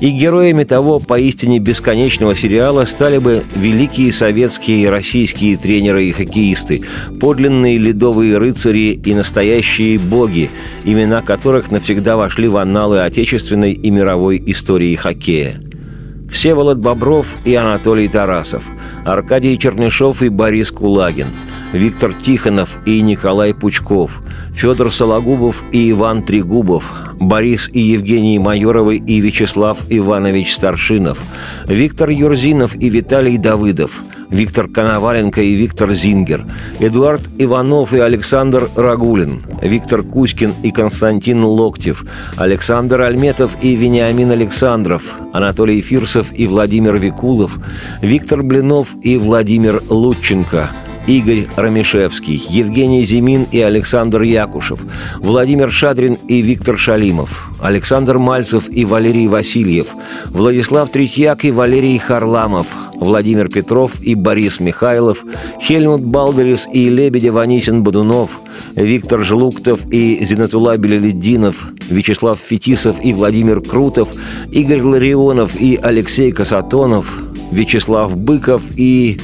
И 0.00 0.10
героями 0.10 0.64
того 0.64 1.00
поистине 1.00 1.58
бесконечного 1.58 2.34
сериала 2.34 2.84
стали 2.84 3.18
бы 3.18 3.44
великие 3.54 4.12
советские 4.12 4.84
и 4.84 4.86
российские 4.86 5.56
тренеры 5.56 6.06
и 6.06 6.12
хоккеисты, 6.12 6.82
подлинные 7.20 7.78
ледовые 7.78 8.38
рыцари 8.38 9.00
и 9.04 9.14
настоящие 9.14 9.98
боги, 9.98 10.50
имена 10.84 11.22
которых 11.22 11.70
навсегда 11.70 12.16
вошли 12.16 12.48
в 12.48 12.56
анналы 12.56 13.00
отечественной 13.00 13.72
и 13.72 13.90
мировой 13.90 14.42
истории 14.46 14.94
хоккея. 14.94 15.60
Всеволод 16.30 16.78
Бобров 16.78 17.26
и 17.44 17.54
Анатолий 17.54 18.08
Тарасов, 18.08 18.64
Аркадий 19.04 19.58
Чернышов 19.58 20.22
и 20.22 20.28
Борис 20.28 20.70
Кулагин, 20.70 21.28
Виктор 21.72 22.12
Тихонов 22.14 22.78
и 22.86 23.00
Николай 23.00 23.54
Пучков, 23.54 24.22
Федор 24.54 24.92
Сологубов 24.92 25.62
и 25.72 25.90
Иван 25.90 26.22
Трегубов, 26.22 26.90
Борис 27.14 27.68
и 27.72 27.80
Евгений 27.80 28.38
Майоровы 28.38 28.96
и 28.96 29.20
Вячеслав 29.20 29.78
Иванович 29.88 30.54
Старшинов, 30.54 31.18
Виктор 31.66 32.10
Юрзинов 32.10 32.74
и 32.74 32.88
Виталий 32.88 33.38
Давыдов, 33.38 34.02
Виктор 34.34 34.66
Коноваленко 34.68 35.40
и 35.40 35.54
Виктор 35.54 35.92
Зингер, 35.92 36.44
Эдуард 36.80 37.22
Иванов 37.38 37.94
и 37.94 38.00
Александр 38.00 38.68
Рагулин, 38.74 39.44
Виктор 39.62 40.02
Кузькин 40.02 40.52
и 40.64 40.72
Константин 40.72 41.44
Локтев, 41.44 42.04
Александр 42.36 43.02
Альметов 43.02 43.56
и 43.62 43.76
Вениамин 43.76 44.32
Александров, 44.32 45.02
Анатолий 45.32 45.80
Фирсов 45.80 46.26
и 46.34 46.48
Владимир 46.48 46.96
Викулов, 46.96 47.56
Виктор 48.02 48.42
Блинов 48.42 48.88
и 49.02 49.16
Владимир 49.18 49.80
Лученко– 49.88 50.70
Игорь 51.06 51.48
Рамишевский, 51.56 52.42
Евгений 52.48 53.04
Зимин 53.04 53.46
и 53.52 53.60
Александр 53.60 54.22
Якушев, 54.22 54.80
Владимир 55.20 55.70
Шадрин 55.70 56.16
и 56.28 56.40
Виктор 56.40 56.78
Шалимов, 56.78 57.50
Александр 57.60 58.18
Мальцев 58.18 58.64
и 58.70 58.86
Валерий 58.86 59.28
Васильев, 59.28 59.86
Владислав 60.28 60.90
Третьяк 60.90 61.44
и 61.44 61.50
Валерий 61.50 61.98
Харламов, 61.98 62.66
Владимир 62.94 63.50
Петров 63.50 64.00
и 64.00 64.14
Борис 64.14 64.60
Михайлов, 64.60 65.18
Хельмут 65.60 66.02
Балдерис 66.02 66.66
и 66.72 66.88
Лебедев 66.88 67.36
Анисин 67.36 67.82
Бодунов, 67.82 68.30
Виктор 68.74 69.22
Жлуктов 69.24 69.80
и 69.90 70.24
Зинатула 70.24 70.78
Белеледдинов, 70.78 71.66
Вячеслав 71.90 72.38
Фетисов 72.38 72.96
и 73.04 73.12
Владимир 73.12 73.60
Крутов, 73.60 74.10
Игорь 74.50 74.82
Ларионов 74.82 75.54
и 75.60 75.78
Алексей 75.82 76.32
Касатонов, 76.32 77.06
Вячеслав 77.52 78.16
Быков 78.16 78.62
и 78.76 79.20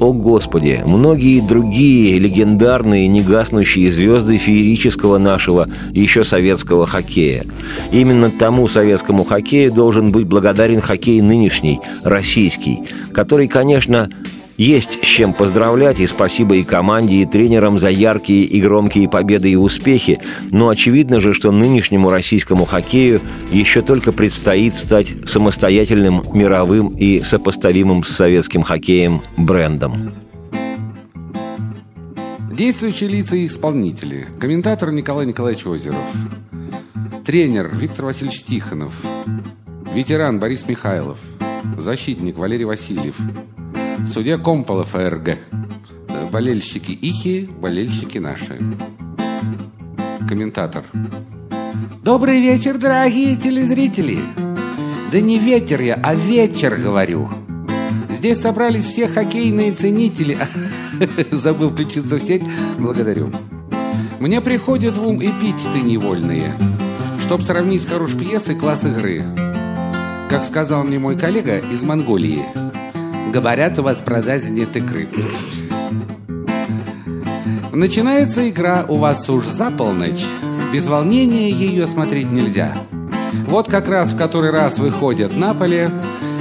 о 0.00 0.12
Господи, 0.12 0.82
многие 0.86 1.40
другие 1.40 2.18
легендарные 2.18 3.06
негаснущие 3.08 3.90
звезды 3.90 4.36
феерического 4.36 5.18
нашего 5.18 5.68
еще 5.92 6.24
советского 6.24 6.86
хоккея. 6.86 7.44
Именно 7.92 8.30
тому 8.30 8.68
советскому 8.68 9.24
хоккею 9.24 9.72
должен 9.72 10.10
быть 10.10 10.26
благодарен 10.26 10.80
хоккей 10.80 11.20
нынешний, 11.20 11.80
российский, 12.02 12.80
который, 13.12 13.48
конечно, 13.48 14.10
есть 14.56 15.02
с 15.02 15.06
чем 15.06 15.32
поздравлять, 15.32 16.00
и 16.00 16.06
спасибо 16.06 16.56
и 16.56 16.64
команде, 16.64 17.16
и 17.16 17.26
тренерам 17.26 17.78
за 17.78 17.90
яркие 17.90 18.42
и 18.42 18.60
громкие 18.60 19.08
победы 19.08 19.50
и 19.50 19.56
успехи, 19.56 20.20
но 20.50 20.68
очевидно 20.68 21.20
же, 21.20 21.34
что 21.34 21.50
нынешнему 21.50 22.08
российскому 22.10 22.64
хоккею 22.64 23.20
еще 23.50 23.82
только 23.82 24.12
предстоит 24.12 24.76
стать 24.76 25.08
самостоятельным, 25.26 26.22
мировым 26.32 26.88
и 26.96 27.20
сопоставимым 27.20 28.04
с 28.04 28.10
советским 28.10 28.62
хоккеем 28.62 29.22
брендом. 29.36 30.14
Действующие 32.52 33.10
лица 33.10 33.34
и 33.34 33.48
исполнители. 33.48 34.28
Комментатор 34.38 34.92
Николай 34.92 35.26
Николаевич 35.26 35.66
Озеров. 35.66 35.98
Тренер 37.26 37.70
Виктор 37.74 38.04
Васильевич 38.04 38.44
Тихонов. 38.44 38.94
Ветеран 39.92 40.38
Борис 40.38 40.68
Михайлов. 40.68 41.18
Защитник 41.78 42.38
Валерий 42.38 42.64
Васильев. 42.64 43.16
Судья 44.12 44.38
Комполов 44.38 44.94
РГ. 44.94 45.38
Болельщики 46.30 46.92
Ихи, 46.92 47.48
болельщики 47.60 48.18
наши. 48.18 48.58
Комментатор. 50.28 50.84
Добрый 52.02 52.40
вечер, 52.40 52.78
дорогие 52.78 53.36
телезрители. 53.36 54.18
Да 55.10 55.20
не 55.20 55.38
ветер 55.38 55.80
я, 55.80 55.94
а 56.02 56.14
вечер 56.14 56.76
говорю. 56.76 57.28
Здесь 58.10 58.40
собрались 58.40 58.84
все 58.84 59.06
хоккейные 59.06 59.72
ценители. 59.72 60.38
Забыл 61.30 61.70
включиться 61.70 62.16
в 62.16 62.22
сеть. 62.22 62.42
Благодарю. 62.78 63.32
Мне 64.20 64.40
приходят 64.40 64.96
в 64.96 65.06
ум 65.06 65.20
эпитеты 65.20 65.82
невольные, 65.82 66.54
чтоб 67.24 67.42
сравнить 67.42 67.82
с 67.82 67.86
хорошей 67.86 68.18
пьесой 68.18 68.54
класс 68.54 68.84
игры. 68.84 69.24
Как 70.30 70.42
сказал 70.42 70.84
мне 70.84 70.98
мой 70.98 71.16
коллега 71.18 71.58
из 71.58 71.82
Монголии, 71.82 72.44
говорят, 73.32 73.78
у 73.78 73.82
вас 73.82 73.98
в 73.98 74.04
продаже 74.04 74.50
нет 74.50 74.76
икры. 74.76 75.08
Начинается 77.72 78.48
игра 78.48 78.84
у 78.88 78.98
вас 78.98 79.28
уж 79.28 79.44
за 79.44 79.70
полночь. 79.70 80.24
Без 80.72 80.86
волнения 80.86 81.50
ее 81.50 81.86
смотреть 81.86 82.30
нельзя. 82.30 82.72
Вот 83.46 83.68
как 83.68 83.88
раз 83.88 84.12
в 84.12 84.16
который 84.16 84.50
раз 84.50 84.78
выходят 84.78 85.36
на 85.36 85.54
поле 85.54 85.90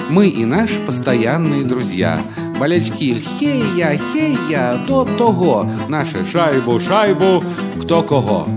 мы 0.10 0.28
и 0.28 0.46
наш 0.46 0.70
постоянные 0.86 1.64
друзья. 1.64 2.22
Болельщики 2.60 3.20
хей-я, 3.40 3.98
хей-я, 3.98 4.84
до 4.88 5.06
того. 5.06 5.68
Наши 5.88 6.26
шайбу, 6.32 6.80
шайбу, 6.80 7.44
кто 7.82 8.04
кого. 8.04 8.48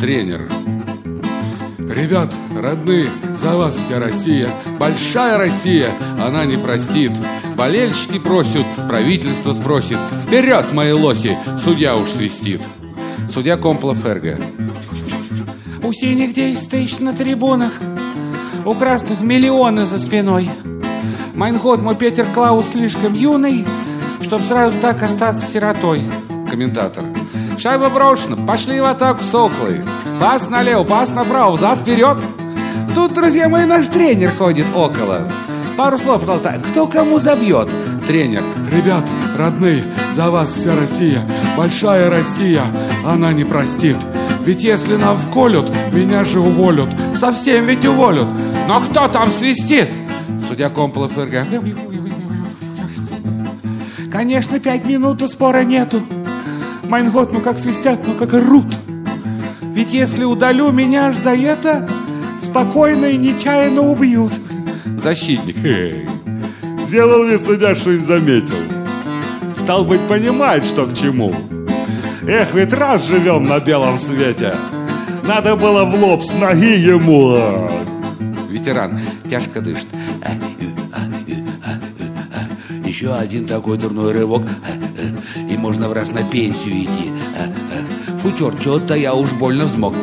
Тренер. 0.00 0.48
Ребят, 1.78 2.32
родные, 2.56 3.08
за 3.36 3.56
вас 3.56 3.74
вся 3.74 3.98
Россия, 3.98 4.48
большая 4.78 5.38
Россия, 5.38 5.90
она 6.20 6.44
не 6.44 6.56
простит. 6.56 7.12
Болельщики 7.60 8.18
просят, 8.18 8.64
правительство 8.88 9.52
спросит. 9.52 9.98
Вперед, 10.26 10.72
мои 10.72 10.92
лоси, 10.92 11.36
судья 11.62 11.94
уж 11.94 12.08
свистит. 12.08 12.62
Судья 13.34 13.58
Комплов 13.58 14.02
РГ. 14.02 14.40
У 15.82 15.92
синих 15.92 16.32
десять 16.32 16.70
тысяч 16.70 17.00
на 17.00 17.12
трибунах, 17.12 17.74
у 18.64 18.72
красных 18.72 19.20
миллионы 19.20 19.84
за 19.84 19.98
спиной. 19.98 20.48
Майнхот 21.34 21.82
мой 21.82 21.96
Петер 21.96 22.24
Клаус 22.32 22.64
слишком 22.72 23.12
юный, 23.12 23.66
чтоб 24.22 24.40
сразу 24.40 24.78
так 24.80 25.02
остаться 25.02 25.44
сиротой. 25.44 26.02
Комментатор. 26.50 27.04
Шайба 27.58 27.90
брошена, 27.90 28.36
пошли 28.46 28.80
в 28.80 28.86
атаку 28.86 29.22
соколы. 29.30 29.82
Пас 30.18 30.48
налево, 30.48 30.84
пас 30.84 31.10
направо, 31.10 31.52
взад 31.52 31.80
вперед. 31.80 32.16
Тут, 32.94 33.12
друзья 33.12 33.50
мои, 33.50 33.66
наш 33.66 33.86
тренер 33.88 34.32
ходит 34.32 34.64
около. 34.74 35.30
Пару 35.80 35.96
слов, 35.96 36.20
пожалуйста. 36.20 36.60
Кто 36.62 36.86
кому 36.86 37.18
забьет? 37.18 37.66
Тренер. 38.06 38.42
Ребят, 38.70 39.02
родные, 39.38 39.82
за 40.14 40.30
вас 40.30 40.50
вся 40.50 40.76
Россия, 40.76 41.22
большая 41.56 42.10
Россия, 42.10 42.66
она 43.02 43.32
не 43.32 43.44
простит. 43.44 43.96
Ведь 44.44 44.62
если 44.62 44.96
нам 44.96 45.16
вколют, 45.16 45.72
меня 45.94 46.26
же 46.26 46.38
уволят. 46.38 46.90
Совсем 47.18 47.64
ведь 47.64 47.86
уволят. 47.86 48.26
Но 48.68 48.78
кто 48.80 49.08
там 49.08 49.30
свистит? 49.30 49.88
Судья 50.46 50.68
Комполов 50.68 51.16
РГ. 51.16 51.46
Конечно, 54.12 54.60
пять 54.60 54.84
минут, 54.84 55.22
спора 55.30 55.64
нету. 55.64 56.02
Майнгот, 56.90 57.32
ну 57.32 57.40
как 57.40 57.56
свистят, 57.58 58.00
ну 58.06 58.12
как 58.12 58.34
рут. 58.34 58.66
Ведь 59.62 59.94
если 59.94 60.24
удалю 60.24 60.72
меня 60.72 61.06
аж 61.06 61.16
за 61.16 61.34
это, 61.34 61.88
спокойно 62.42 63.06
и 63.06 63.16
нечаянно 63.16 63.80
убьют. 63.80 64.32
Защитник. 64.84 66.08
Сделал 66.86 67.24
ли 67.24 67.38
судья, 67.38 67.74
что 67.74 67.92
не 67.92 68.04
заметил? 68.04 68.56
Стал 69.62 69.84
быть, 69.84 70.00
понимать, 70.02 70.64
что 70.64 70.86
к 70.86 70.94
чему. 70.94 71.34
Эх, 72.26 72.54
ведь 72.54 72.72
раз 72.72 73.06
живем 73.06 73.46
на 73.46 73.60
белом 73.60 73.98
свете. 73.98 74.54
Надо 75.24 75.56
было 75.56 75.84
в 75.84 75.94
лоб 75.94 76.22
с 76.22 76.32
ноги 76.34 76.78
ему. 76.78 77.68
Ветеран 78.48 78.98
тяжко 79.28 79.60
дышит. 79.60 79.88
Еще 82.84 83.14
один 83.14 83.46
такой 83.46 83.78
дурной 83.78 84.12
рывок, 84.12 84.46
и 85.36 85.56
можно 85.56 85.88
в 85.88 85.92
раз 85.92 86.10
на 86.10 86.22
пенсию 86.24 86.82
идти. 86.82 87.12
Фу, 88.20 88.32
черт, 88.36 88.60
что-то 88.60 88.94
я 88.94 89.14
уж 89.14 89.30
больно 89.32 89.64
взмок. 89.64 89.94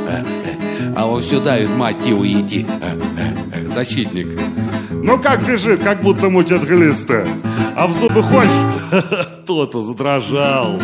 А 0.96 1.06
он 1.06 1.22
все 1.22 1.40
давит, 1.40 1.70
мать 1.76 1.98
его, 2.06 2.26
идти. 2.26 2.66
Защитник. 3.76 4.28
Ну 5.08 5.18
как 5.18 5.48
бежит, 5.48 5.82
как 5.82 6.02
будто 6.02 6.30
мучат 6.30 6.64
глисты. 6.64 7.26
А 7.78 7.88
в 7.88 7.94
зубы 7.94 8.22
хочешь? 8.22 8.52
То-то 9.46 9.82
задрожал. 9.82 10.82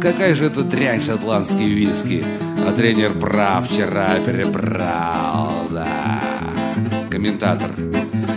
Какая 0.00 0.34
же 0.34 0.46
это 0.46 0.62
дрянь 0.62 1.02
шотландские 1.02 1.68
виски. 1.68 2.24
А 2.66 2.72
тренер 2.72 3.18
прав, 3.18 3.68
вчера 3.70 4.18
перебрал, 4.24 5.68
да. 5.70 6.22
Комментатор. 7.10 7.68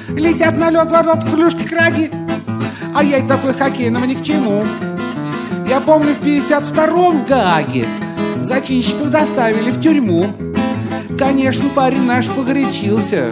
Летят 0.09 0.57
на 0.57 0.69
лед 0.69 0.91
ворот 0.91 1.23
клюшки 1.23 1.69
краги. 1.69 2.11
А 2.93 3.01
я 3.01 3.19
и 3.19 3.25
такой 3.25 3.53
хоккейного 3.53 4.03
ни 4.03 4.15
к 4.15 4.23
чему. 4.23 4.65
Я 5.69 5.79
помню, 5.79 6.15
в 6.15 6.21
52-м 6.21 7.23
в 7.23 7.27
Гааге 7.29 7.85
зачинщиков 8.41 9.09
доставили 9.09 9.71
в 9.71 9.79
тюрьму. 9.79 10.52
Конечно, 11.17 11.69
парень 11.69 12.03
наш 12.03 12.27
погорячился. 12.27 13.31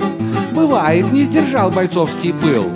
Бывает, 0.51 1.11
не 1.11 1.23
сдержал 1.23 1.71
бойцовский 1.71 2.33
пыл. 2.33 2.69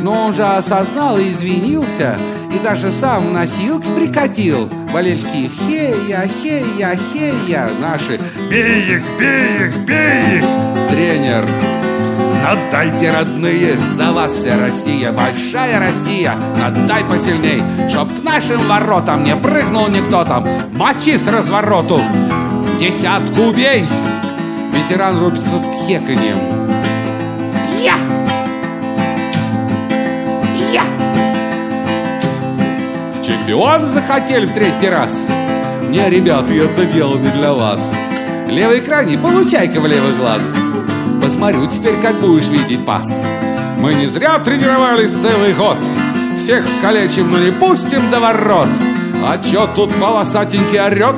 Но 0.00 0.26
он 0.26 0.34
же 0.34 0.44
осознал 0.44 1.18
и 1.18 1.30
извинился, 1.30 2.16
и 2.54 2.58
даже 2.62 2.90
сам 2.92 3.32
носилки 3.32 3.86
прикатил. 3.96 4.68
Болельщики 4.92 5.50
хея, 5.66 6.28
хея, 6.42 6.98
хея, 7.12 7.68
наши 7.80 8.20
бей 8.50 8.96
их, 8.96 9.02
бей 9.18 9.66
их, 9.66 9.76
бей 9.78 10.38
их. 10.38 10.44
Тренер 10.88 11.44
Отдайте, 12.46 13.10
родные, 13.10 13.76
за 13.94 14.12
вас 14.12 14.32
вся 14.32 14.58
Россия, 14.58 15.12
большая 15.12 15.80
Россия 15.80 16.34
Отдай 16.64 17.04
посильней, 17.04 17.62
чтоб 17.90 18.08
к 18.08 18.22
нашим 18.24 18.66
воротам 18.66 19.24
не 19.24 19.36
прыгнул 19.36 19.88
никто 19.88 20.24
там 20.24 20.48
Мочи 20.72 21.18
с 21.18 21.28
развороту, 21.28 22.00
десятку 22.80 23.42
убей 23.48 23.84
Ветеран 24.78 25.18
рубится 25.18 25.58
с 25.58 25.84
кхеканьем 25.84 26.38
Я! 27.82 27.94
Я! 30.72 30.82
В 33.14 33.26
чемпион 33.26 33.86
захотели 33.86 34.46
в 34.46 34.52
третий 34.52 34.88
раз 34.88 35.12
Не, 35.88 36.08
ребята, 36.08 36.52
это 36.54 36.84
дело 36.86 37.18
не 37.18 37.28
для 37.30 37.52
вас 37.52 37.82
Левый 38.48 38.80
крайний, 38.80 39.18
получай-ка 39.18 39.80
в 39.80 39.86
левый 39.86 40.14
глаз 40.14 40.42
Посмотрю 41.20 41.66
теперь, 41.66 41.96
как 42.00 42.20
будешь 42.20 42.46
видеть 42.46 42.86
пас. 42.86 43.12
Мы 43.78 43.94
не 43.94 44.06
зря 44.06 44.38
тренировались 44.38 45.10
целый 45.10 45.52
год. 45.52 45.76
Всех 46.38 46.64
скалечим, 46.64 47.30
но 47.30 47.38
не 47.38 47.50
пустим 47.50 48.08
до 48.10 48.20
ворот. 48.20 48.68
А 49.26 49.38
чё 49.38 49.68
тут 49.74 49.92
полосатенький 50.00 50.78
орёт? 50.78 51.16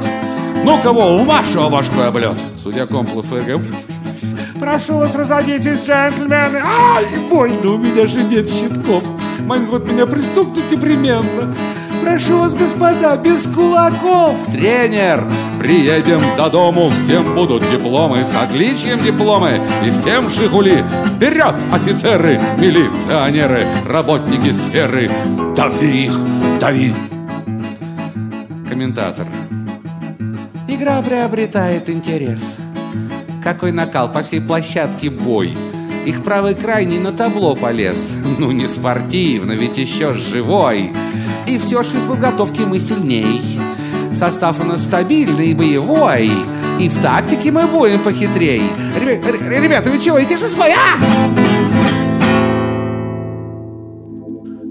Ну 0.65 0.81
кого 0.83 1.17
у 1.17 1.25
вашего 1.25 1.69
башку 1.69 2.01
облет? 2.01 2.37
Судья 2.63 2.87
Комплов 2.87 3.27
ФГ. 3.27 3.61
Прошу 4.59 4.99
вас, 4.99 5.15
разойдитесь, 5.15 5.83
джентльмены. 5.83 6.61
Ай, 6.63 7.07
больно, 7.31 7.71
у 7.71 7.79
меня 7.79 8.07
же 8.07 8.23
нет 8.23 8.49
щитков. 8.51 9.03
Майнгот 9.47 9.87
меня 9.87 10.07
пристукнут 10.07 10.71
непременно. 10.71 11.55
Прошу 12.03 12.41
вас, 12.41 12.55
господа, 12.55 13.17
без 13.17 13.45
кулаков. 13.45 14.37
Тренер, 14.53 15.25
приедем 15.59 16.21
до 16.37 16.51
дому, 16.51 16.91
всем 16.91 17.35
будут 17.35 17.63
дипломы, 17.71 18.25
с 18.25 18.35
отличием 18.35 19.03
дипломы 19.03 19.61
и 19.85 19.91
всем 19.91 20.29
Жигули. 20.29 20.85
Вперед, 21.15 21.55
офицеры, 21.73 22.39
милиционеры, 22.59 23.67
работники 23.87 24.53
сферы. 24.53 25.11
Дави 25.57 26.07
их, 26.07 26.19
дави. 26.61 26.95
Комментатор. 28.69 29.27
Игра 30.81 31.03
приобретает 31.03 31.91
интерес. 31.91 32.41
Какой 33.45 33.71
накал 33.71 34.11
по 34.11 34.23
всей 34.23 34.41
площадке 34.41 35.11
бой. 35.11 35.55
Их 36.07 36.25
правый 36.25 36.55
крайний 36.55 36.99
на 36.99 37.13
табло 37.13 37.55
полез. 37.55 38.09
Ну, 38.39 38.51
не 38.51 38.67
спортивно, 38.67 39.53
ведь 39.53 39.77
еще 39.77 40.15
живой. 40.15 40.91
И 41.47 41.59
все 41.59 41.83
ж 41.83 41.89
из 41.89 42.03
подготовки 42.05 42.63
мы 42.63 42.81
сильней. 42.81 43.61
Состав 44.15 44.59
у 44.61 44.65
нас 44.65 44.81
стабильный 44.81 45.49
и 45.49 45.55
боевой. 45.55 46.33
И 46.81 46.89
в 46.89 47.03
тактике 47.03 47.53
мы 47.53 47.67
будем 47.67 47.99
похитрей. 47.99 48.63
Ребята, 48.99 49.91
вы 49.91 50.01
чего, 50.01 50.19
идите 50.19 50.39
же 50.39 50.49
свой, 50.49 50.71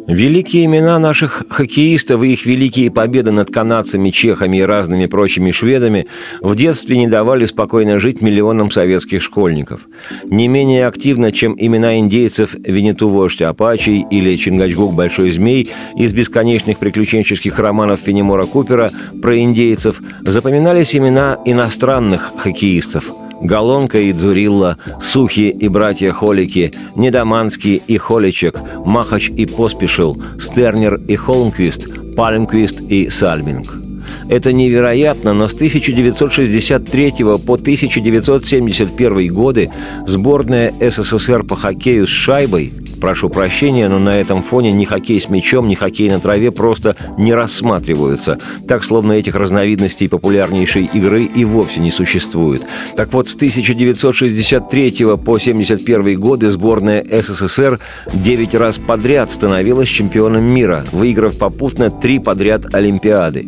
Великие 0.09 0.65
имена 0.65 0.97
наших 0.97 1.43
хоккеистов 1.49 2.23
и 2.23 2.33
их 2.33 2.43
великие 2.47 2.89
победы 2.89 3.29
над 3.29 3.53
канадцами, 3.53 4.09
чехами 4.09 4.57
и 4.57 4.61
разными 4.61 5.05
прочими 5.05 5.51
шведами 5.51 6.07
в 6.41 6.55
детстве 6.55 6.97
не 6.97 7.05
давали 7.05 7.45
спокойно 7.45 7.99
жить 7.99 8.19
миллионам 8.19 8.71
советских 8.71 9.21
школьников. 9.21 9.81
Не 10.23 10.47
менее 10.47 10.87
активно, 10.87 11.31
чем 11.31 11.55
имена 11.55 11.99
индейцев 11.99 12.55
Винету 12.55 13.07
вождь 13.07 13.43
Апачий 13.43 14.03
или 14.09 14.35
Чингачгук 14.35 14.95
Большой 14.95 15.31
Змей 15.31 15.69
из 15.95 16.11
бесконечных 16.11 16.79
приключенческих 16.79 17.59
романов 17.59 17.99
Фенемора 17.99 18.45
Купера 18.45 18.89
про 19.21 19.37
индейцев, 19.37 20.01
запоминались 20.21 20.95
имена 20.95 21.37
иностранных 21.45 22.33
хоккеистов– 22.35 23.11
Галонка 23.41 23.99
и 23.99 24.13
Дзурилла, 24.13 24.77
Сухи 25.01 25.49
и 25.49 25.67
братья 25.67 26.11
Холики, 26.11 26.73
Недоманский 26.95 27.81
и 27.87 27.97
Холичек, 27.97 28.59
Махач 28.85 29.29
и 29.29 29.45
Поспешил, 29.45 30.21
Стернер 30.39 30.95
и 31.07 31.15
Холмквист, 31.15 32.15
Пальмквист 32.15 32.81
и 32.81 33.09
Сальминг. 33.09 33.88
Это 34.27 34.53
невероятно, 34.53 35.33
но 35.33 35.47
с 35.47 35.53
1963 35.53 37.13
по 37.45 37.53
1971 37.53 39.33
годы 39.33 39.69
сборная 40.05 40.73
СССР 40.79 41.43
по 41.43 41.55
хоккею 41.55 42.07
с 42.07 42.09
шайбой 42.09 42.73
Прошу 42.99 43.29
прощения, 43.29 43.87
но 43.87 43.97
на 43.97 44.19
этом 44.19 44.43
фоне 44.43 44.71
ни 44.71 44.83
хоккей 44.83 45.19
с 45.19 45.29
мячом, 45.29 45.67
ни 45.67 45.75
хоккей 45.75 46.09
на 46.09 46.19
траве 46.19 46.51
просто 46.51 46.95
не 47.17 47.33
рассматриваются. 47.33 48.37
Так, 48.67 48.83
словно 48.83 49.13
этих 49.13 49.35
разновидностей 49.35 50.09
популярнейшей 50.09 50.89
игры 50.93 51.23
и 51.23 51.45
вовсе 51.45 51.79
не 51.79 51.91
существует. 51.91 52.61
Так 52.95 53.13
вот, 53.13 53.29
с 53.29 53.35
1963 53.35 54.91
по 55.05 55.13
1971 55.13 56.19
годы 56.19 56.51
сборная 56.51 57.05
СССР 57.09 57.79
9 58.13 58.55
раз 58.55 58.77
подряд 58.79 59.31
становилась 59.31 59.87
чемпионом 59.87 60.43
мира, 60.43 60.85
выиграв 60.91 61.37
попутно 61.37 61.91
три 61.91 62.19
подряд 62.19 62.73
Олимпиады. 62.73 63.47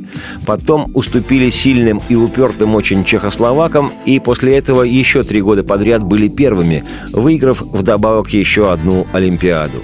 Потом 0.51 0.91
уступили 0.95 1.49
сильным 1.49 2.01
и 2.09 2.15
упертым 2.15 2.75
очень 2.75 3.05
чехословакам, 3.05 3.89
и 4.05 4.19
после 4.19 4.57
этого 4.57 4.83
еще 4.83 5.23
три 5.23 5.41
года 5.41 5.63
подряд 5.63 6.03
были 6.03 6.27
первыми, 6.27 6.83
выиграв 7.13 7.61
вдобавок 7.61 8.31
еще 8.31 8.69
одну 8.69 9.07
Олимпиаду. 9.13 9.77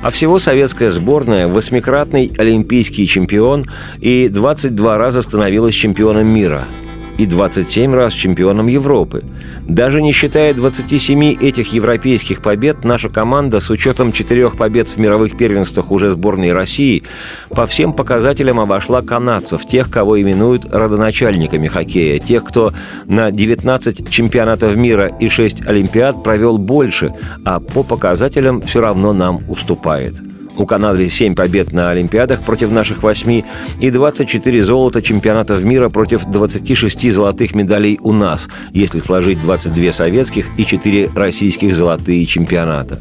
А 0.00 0.12
всего 0.12 0.38
советская 0.38 0.92
сборная– 0.92 1.48
восьмикратный 1.48 2.30
олимпийский 2.38 3.08
чемпион 3.08 3.68
и 3.98 4.28
22 4.28 4.96
раза 4.96 5.22
становилась 5.22 5.74
чемпионом 5.74 6.28
мира– 6.28 6.66
и 7.22 7.26
27 7.26 7.94
раз 7.94 8.12
чемпионом 8.14 8.66
Европы. 8.66 9.24
Даже 9.68 10.02
не 10.02 10.12
считая 10.12 10.54
27 10.54 11.36
этих 11.40 11.72
европейских 11.72 12.42
побед, 12.42 12.84
наша 12.84 13.08
команда 13.08 13.60
с 13.60 13.70
учетом 13.70 14.12
четырех 14.12 14.56
побед 14.56 14.88
в 14.88 14.96
мировых 14.96 15.36
первенствах 15.36 15.92
уже 15.92 16.10
сборной 16.10 16.52
России 16.52 17.04
по 17.50 17.66
всем 17.66 17.92
показателям 17.92 18.58
обошла 18.58 19.02
канадцев, 19.02 19.64
тех, 19.66 19.88
кого 19.88 20.20
именуют 20.20 20.64
родоначальниками 20.68 21.68
хоккея, 21.68 22.18
тех, 22.18 22.44
кто 22.44 22.72
на 23.06 23.30
19 23.30 24.10
чемпионатов 24.10 24.74
мира 24.74 25.06
и 25.20 25.28
6 25.28 25.64
Олимпиад 25.66 26.24
провел 26.24 26.58
больше, 26.58 27.14
а 27.44 27.60
по 27.60 27.84
показателям 27.84 28.62
все 28.62 28.80
равно 28.80 29.12
нам 29.12 29.48
уступает– 29.48 30.14
у 30.56 30.66
Канады 30.66 31.08
7 31.08 31.34
побед 31.34 31.72
на 31.72 31.90
Олимпиадах 31.90 32.42
против 32.44 32.70
наших 32.70 33.02
8 33.02 33.42
и 33.80 33.90
24 33.90 34.62
золота 34.62 35.02
чемпионатов 35.02 35.62
мира 35.62 35.88
против 35.88 36.24
26 36.24 37.12
золотых 37.12 37.54
медалей 37.54 37.98
у 38.02 38.12
нас, 38.12 38.48
если 38.72 39.00
сложить 39.00 39.40
22 39.42 39.92
советских 39.92 40.46
и 40.56 40.64
4 40.64 41.10
российских 41.14 41.74
золотые 41.74 42.26
чемпионата. 42.26 43.00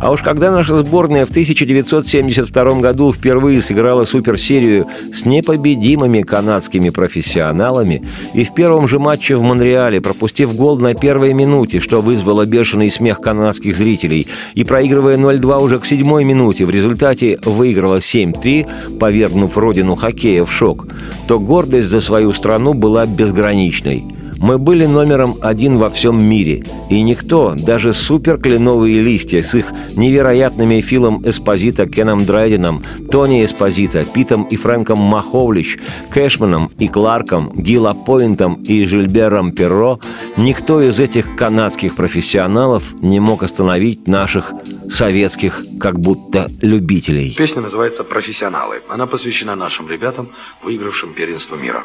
А 0.00 0.10
уж 0.12 0.22
когда 0.22 0.50
наша 0.50 0.76
сборная 0.78 1.26
в 1.26 1.30
1972 1.30 2.80
году 2.80 3.12
впервые 3.12 3.62
сыграла 3.62 4.04
суперсерию 4.04 4.86
с 5.12 5.24
непобедимыми 5.24 6.22
канадскими 6.22 6.90
профессионалами 6.90 8.08
и 8.34 8.44
в 8.44 8.54
первом 8.54 8.88
же 8.88 8.98
матче 8.98 9.36
в 9.36 9.42
Монреале, 9.42 10.00
пропустив 10.00 10.54
гол 10.54 10.78
на 10.78 10.94
первой 10.94 11.32
минуте, 11.32 11.80
что 11.80 12.00
вызвало 12.00 12.46
бешеный 12.46 12.90
смех 12.90 13.20
канадских 13.20 13.76
зрителей, 13.76 14.26
и 14.54 14.64
проигрывая 14.64 15.14
0-2 15.14 15.62
уже 15.62 15.78
к 15.78 15.86
седьмой 15.86 16.24
минуте 16.24 16.64
в 16.64 16.70
результате 16.70 16.91
результате 16.92 17.38
выиграла 17.44 17.98
7-3, 17.98 18.98
повергнув 18.98 19.56
родину 19.58 19.94
хоккея 19.96 20.44
в 20.44 20.52
шок, 20.52 20.86
то 21.26 21.38
гордость 21.38 21.88
за 21.88 22.00
свою 22.00 22.32
страну 22.32 22.74
была 22.74 23.06
безграничной– 23.06 24.04
мы 24.42 24.58
были 24.58 24.86
номером 24.86 25.36
один 25.40 25.78
во 25.78 25.88
всем 25.88 26.22
мире, 26.22 26.64
и 26.90 27.00
никто, 27.02 27.54
даже 27.56 27.92
суперкленовые 27.92 28.96
листья 28.96 29.40
с 29.40 29.54
их 29.54 29.72
невероятными 29.96 30.80
Филом 30.80 31.24
Эспозита, 31.24 31.86
Кеном 31.86 32.26
Драйденом, 32.26 32.82
Тони 33.10 33.44
Эспозита, 33.44 34.04
Питом 34.04 34.42
и 34.44 34.56
Фрэнком 34.56 34.98
Маховлич, 34.98 35.78
Кэшманом 36.10 36.70
и 36.78 36.88
Кларком, 36.88 37.52
Гила 37.54 37.94
Пойнтом 37.94 38.54
и 38.64 38.84
Жильбером 38.84 39.52
Перро, 39.52 40.00
никто 40.36 40.82
из 40.82 40.98
этих 40.98 41.36
канадских 41.36 41.94
профессионалов 41.94 42.82
не 43.00 43.20
мог 43.20 43.44
остановить 43.44 44.08
наших 44.08 44.52
советских 44.90 45.64
как 45.78 46.00
будто 46.00 46.48
любителей. 46.60 47.34
Песня 47.38 47.62
называется 47.62 48.02
«Профессионалы». 48.02 48.82
Она 48.88 49.06
посвящена 49.06 49.54
нашим 49.54 49.88
ребятам, 49.88 50.30
выигравшим 50.64 51.14
первенство 51.14 51.54
мира. 51.54 51.84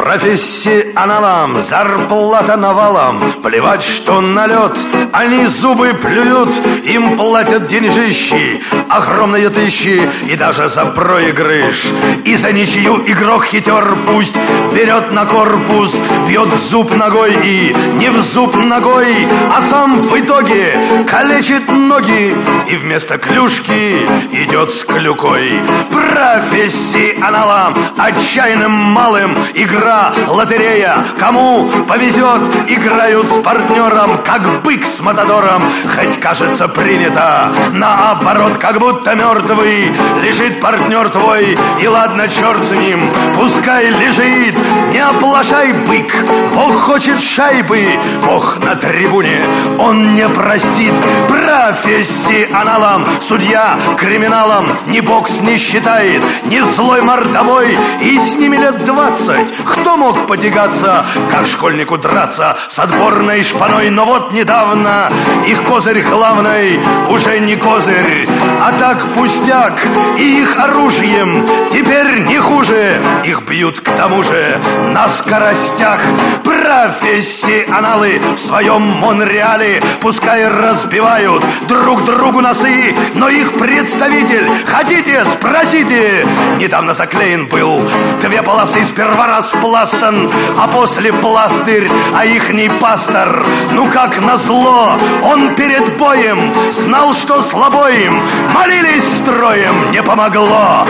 Профессионалам 0.00 1.60
зарплата 1.60 2.56
навалом 2.56 3.20
Плевать, 3.42 3.82
что 3.82 4.22
налет, 4.22 4.74
они 5.12 5.44
зубы 5.44 5.92
плюют 5.92 6.48
Им 6.84 7.18
платят 7.18 7.66
деньжищи, 7.66 8.62
огромные 8.88 9.50
тысячи 9.50 10.00
И 10.26 10.36
даже 10.36 10.70
за 10.70 10.86
проигрыш. 10.86 11.92
И 12.24 12.34
за 12.36 12.50
ничью 12.50 13.02
игрок 13.06 13.44
хитер 13.44 13.94
пусть 14.06 14.34
Берет 14.74 15.12
на 15.12 15.26
корпус, 15.26 15.92
бьет 16.26 16.48
в 16.48 16.70
зуб 16.70 16.96
ногой 16.96 17.34
И 17.44 17.76
не 17.98 18.08
в 18.08 18.22
зуб 18.22 18.56
ногой, 18.56 19.28
а 19.54 19.60
сам 19.60 20.00
в 20.00 20.18
итоге 20.18 20.78
Калечит 21.10 21.70
ноги 21.70 22.34
и 22.68 22.76
вместо 22.76 23.18
клюшки 23.18 24.06
Идет 24.32 24.72
с 24.72 24.82
клюкой. 24.82 25.60
Профессионалам, 25.90 27.74
отчаянным 27.98 28.72
малым 28.72 29.36
Игра 29.54 29.89
лотерея! 30.28 30.94
Кому 31.18 31.70
повезет, 31.86 32.40
играют 32.68 33.30
с 33.30 33.42
партнером 33.42 34.18
Как 34.24 34.62
бык 34.62 34.86
с 34.86 35.00
матадором 35.00 35.62
Хоть 35.94 36.20
кажется 36.20 36.68
принято. 36.68 37.52
Наоборот, 37.72 38.58
как 38.58 38.78
будто 38.78 39.14
мертвый. 39.14 39.92
Лежит 40.22 40.60
партнер 40.60 41.08
твой 41.10 41.56
И 41.80 41.86
ладно, 41.86 42.28
черт 42.28 42.64
с 42.64 42.70
ним. 42.72 43.10
Пускай 43.36 43.90
лежит. 43.90 44.56
Не 44.92 45.00
оплошай, 45.00 45.72
бык. 45.72 46.12
Бог 46.54 46.72
хочет 46.80 47.20
шайбы. 47.20 47.86
Бог 48.24 48.64
на 48.64 48.76
трибуне. 48.76 49.42
Он 49.78 50.14
не 50.14 50.28
простит. 50.28 50.94
Профессионалам 51.28 53.04
Судья 53.20 53.78
криминалам. 53.98 54.66
Ни 54.86 55.00
бокс 55.00 55.40
не 55.40 55.58
считает. 55.58 56.22
Ни 56.44 56.60
злой 56.60 57.02
мордовой 57.02 57.76
И 58.00 58.18
с 58.18 58.34
ними 58.34 58.56
лет 58.56 58.84
двадцать 58.84 59.48
Кто 59.80 59.96
мог 59.96 60.26
потягаться, 60.26 61.06
как 61.30 61.46
школьнику 61.46 61.96
драться 61.96 62.56
с 62.68 62.78
отборной 62.78 63.42
шпаной? 63.42 63.88
Но 63.88 64.04
вот 64.04 64.30
недавно 64.30 65.10
их 65.46 65.62
козырь 65.64 66.02
главный 66.02 66.78
уже 67.08 67.40
не 67.40 67.56
козырь, 67.56 68.28
а 68.62 68.72
так 68.78 69.14
пустяк. 69.14 69.78
И 70.18 70.42
их 70.42 70.58
оружием 70.58 71.46
теперь 71.72 72.20
не 72.20 72.38
хуже, 72.38 73.00
их 73.24 73.42
бьют 73.48 73.80
к 73.80 73.88
тому 73.96 74.22
же 74.22 74.60
на 74.92 75.08
скоростях. 75.08 76.00
Профессионалы 76.44 78.20
в 78.36 78.38
своем 78.38 78.82
Монреале 78.82 79.82
пускай 80.02 80.46
разбивают 80.46 81.42
друг 81.68 82.04
другу 82.04 82.42
носы, 82.42 82.94
но 83.14 83.30
их 83.30 83.58
представитель, 83.58 84.46
хотите, 84.66 85.24
спросите, 85.24 86.26
недавно 86.58 86.92
заклеен 86.92 87.46
был 87.46 87.88
две 88.20 88.42
полосы 88.42 88.84
сперва 88.84 89.26
расплат 89.26 89.69
распластан, 89.70 90.30
а 90.58 90.68
после 90.68 91.12
пластырь, 91.12 91.88
а 92.14 92.24
ихний 92.24 92.70
пастор. 92.80 93.44
Ну 93.72 93.86
как 93.90 94.18
назло, 94.24 94.92
он 95.22 95.54
перед 95.54 95.96
боем 95.96 96.52
знал, 96.72 97.14
что 97.14 97.40
слабоим, 97.40 98.20
молились 98.54 99.18
строем, 99.18 99.92
не 99.92 100.02
помогло. 100.02 100.84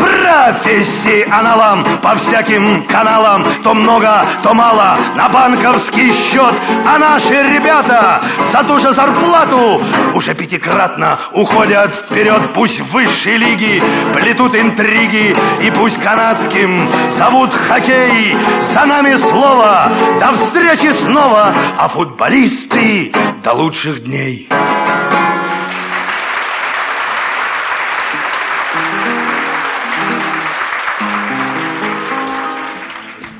Профессионалам 0.00 1.84
по 2.02 2.16
всяким 2.16 2.84
каналам, 2.84 3.44
то 3.62 3.74
много, 3.74 4.24
то 4.42 4.54
мало, 4.54 4.96
на 5.14 5.28
банковский 5.28 6.12
счет, 6.12 6.54
а 6.86 6.98
наши 6.98 7.34
ребята 7.42 8.22
за 8.52 8.64
ту 8.64 8.78
же 8.78 8.92
зарплату 8.92 9.82
уже 10.14 10.34
пятикратно 10.34 11.18
уходят 11.32 11.94
вперед, 11.94 12.52
пусть 12.54 12.80
высшей 12.80 13.36
лиги 13.36 13.82
плетут 14.14 14.56
интриги, 14.56 15.34
и 15.62 15.70
пусть 15.70 16.00
канадским 16.00 16.88
зовут 17.10 17.52
хоккей, 17.52 18.15
за 18.62 18.86
нами 18.86 19.16
слово, 19.16 19.90
до 20.20 20.32
встречи 20.34 20.92
снова, 20.92 21.52
а 21.78 21.88
футболисты 21.88 23.12
до 23.42 23.52
лучших 23.52 24.04
дней. 24.04 24.48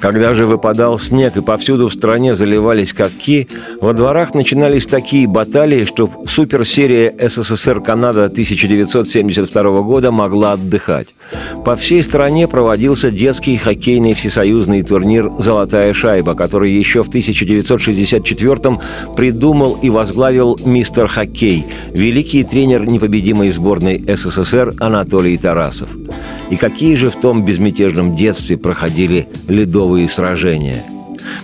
Когда 0.01 0.35
же 0.35 0.47
выпадал 0.47 0.99
снег 1.01 1.37
и 1.37 1.41
повсюду 1.41 1.89
в 1.89 1.93
стране 1.93 2.35
заливались 2.35 2.93
катки, 2.93 3.49
во 3.81 3.93
дворах 3.93 4.35
начинались 4.35 4.87
такие 4.87 5.27
баталии, 5.27 5.83
что 5.83 6.09
суперсерия 6.29 7.13
СССР-Канада 7.19 8.27
1972 8.27 9.81
года 9.83 10.13
могла 10.13 10.53
отдыхать. 10.53 11.09
По 11.65 11.75
всей 11.75 12.03
стране 12.03 12.47
проводился 12.47 13.11
детский 13.11 13.57
хоккейный 13.57 14.15
всесоюзный 14.15 14.83
турнир 14.83 15.31
«Золотая 15.39 15.93
шайба», 15.93 16.35
который 16.35 16.73
еще 16.73 17.03
в 17.03 17.11
1964-м 17.11 18.81
придумал 19.17 19.79
и 19.83 19.91
возглавил 19.91 20.59
мистер 20.65 21.09
Хоккей, 21.09 21.67
великий 21.93 22.45
тренер 22.45 22.87
непобедимой 22.87 23.51
сборной 23.51 24.03
СССР 24.07 24.75
Анатолий 24.79 25.37
Тарасов. 25.37 25.89
И 26.51 26.57
какие 26.57 26.95
же 26.95 27.11
в 27.11 27.17
том 27.17 27.45
безмятежном 27.45 28.15
детстве 28.15 28.57
проходили 28.57 29.29
ледовые 29.49 30.09
сражения– 30.09 30.85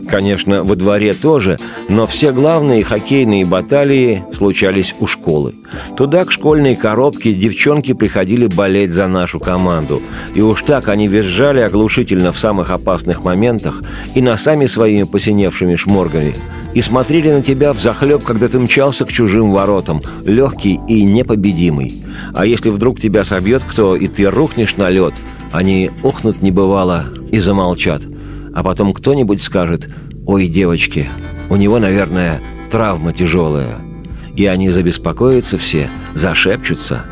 Конечно, 0.09 0.65
во 0.65 0.77
дворе 0.77 1.15
тоже, 1.15 1.57
но 1.89 2.07
все 2.07 2.33
главные 2.33 2.85
хоккейные 2.85 3.45
баталии 3.45 4.25
случались 4.33 4.95
у 5.01 5.07
школы. 5.07 5.55
Туда, 5.97 6.25
к 6.25 6.33
школьной 6.33 6.77
коробке, 6.77 7.33
девчонки 7.33 7.93
приходили 7.93 8.47
болеть 8.47 8.93
за 8.93 9.09
нашу 9.09 9.41
команду. 9.41 10.03
И 10.35 10.41
уж 10.41 10.63
так 10.63 10.89
они 10.89 11.09
визжали 11.09 11.61
оглушительно 11.61 12.33
в 12.33 12.39
самых 12.39 12.71
опасных 12.71 13.23
моментах 13.23 13.83
и 14.15 14.21
носами 14.21 14.67
своими 14.67 15.05
посиневшими 15.05 15.77
шморгами. 15.77 16.35
И 16.75 16.83
смотрели 16.83 17.31
на 17.31 17.43
тебя 17.43 17.73
в 17.73 17.81
захлеб, 17.81 18.25
когда 18.25 18.49
ты 18.49 18.59
мчался 18.59 19.05
к 19.05 19.13
чужим 19.13 19.53
воротам, 19.53 20.03
легкий 20.25 20.81
и 20.89 21.05
непобедимый. 21.05 22.03
А 22.35 22.47
если 22.47 22.71
вдруг 22.71 23.01
тебя 23.01 23.25
собьет 23.25 23.63
кто, 23.63 23.95
и 23.95 24.09
ты 24.09 24.25
рухнешь 24.31 24.77
на 24.77 24.89
лед, 24.89 25.15
они 25.53 25.91
ухнут 26.03 26.43
не 26.43 26.51
бывало 26.51 27.07
и 27.31 27.41
замолчат– 27.41 28.03
а 28.55 28.63
потом 28.63 28.93
кто-нибудь 28.93 29.43
скажет 29.43 29.89
«Ой, 30.27 30.49
девочки, 30.49 31.09
у 31.51 31.57
него, 31.57 31.79
наверное, 31.79 32.41
травма 32.71 33.13
тяжелая». 33.13 33.79
И 34.37 34.47
они 34.47 34.71
забеспокоятся 34.71 35.59
все, 35.59 35.91
зашепчутся. 36.15 37.03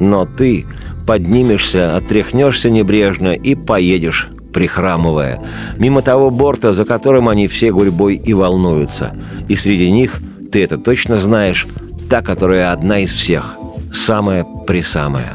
Но 0.00 0.26
ты 0.26 0.66
поднимешься, 1.06 1.96
отряхнешься 1.96 2.68
небрежно 2.68 3.30
и 3.30 3.54
поедешь, 3.54 4.28
прихрамывая, 4.52 5.42
мимо 5.78 6.02
того 6.02 6.30
борта, 6.30 6.72
за 6.72 6.84
которым 6.84 7.28
они 7.28 7.48
все 7.48 7.72
гурьбой 7.72 8.16
и 8.16 8.34
волнуются. 8.34 9.16
И 9.48 9.56
среди 9.56 9.90
них, 9.90 10.20
ты 10.52 10.62
это 10.62 10.76
точно 10.76 11.16
знаешь, 11.16 11.66
та, 12.10 12.20
которая 12.20 12.72
одна 12.72 13.00
из 13.00 13.12
всех, 13.12 13.56
самая-присамая. 13.92 15.32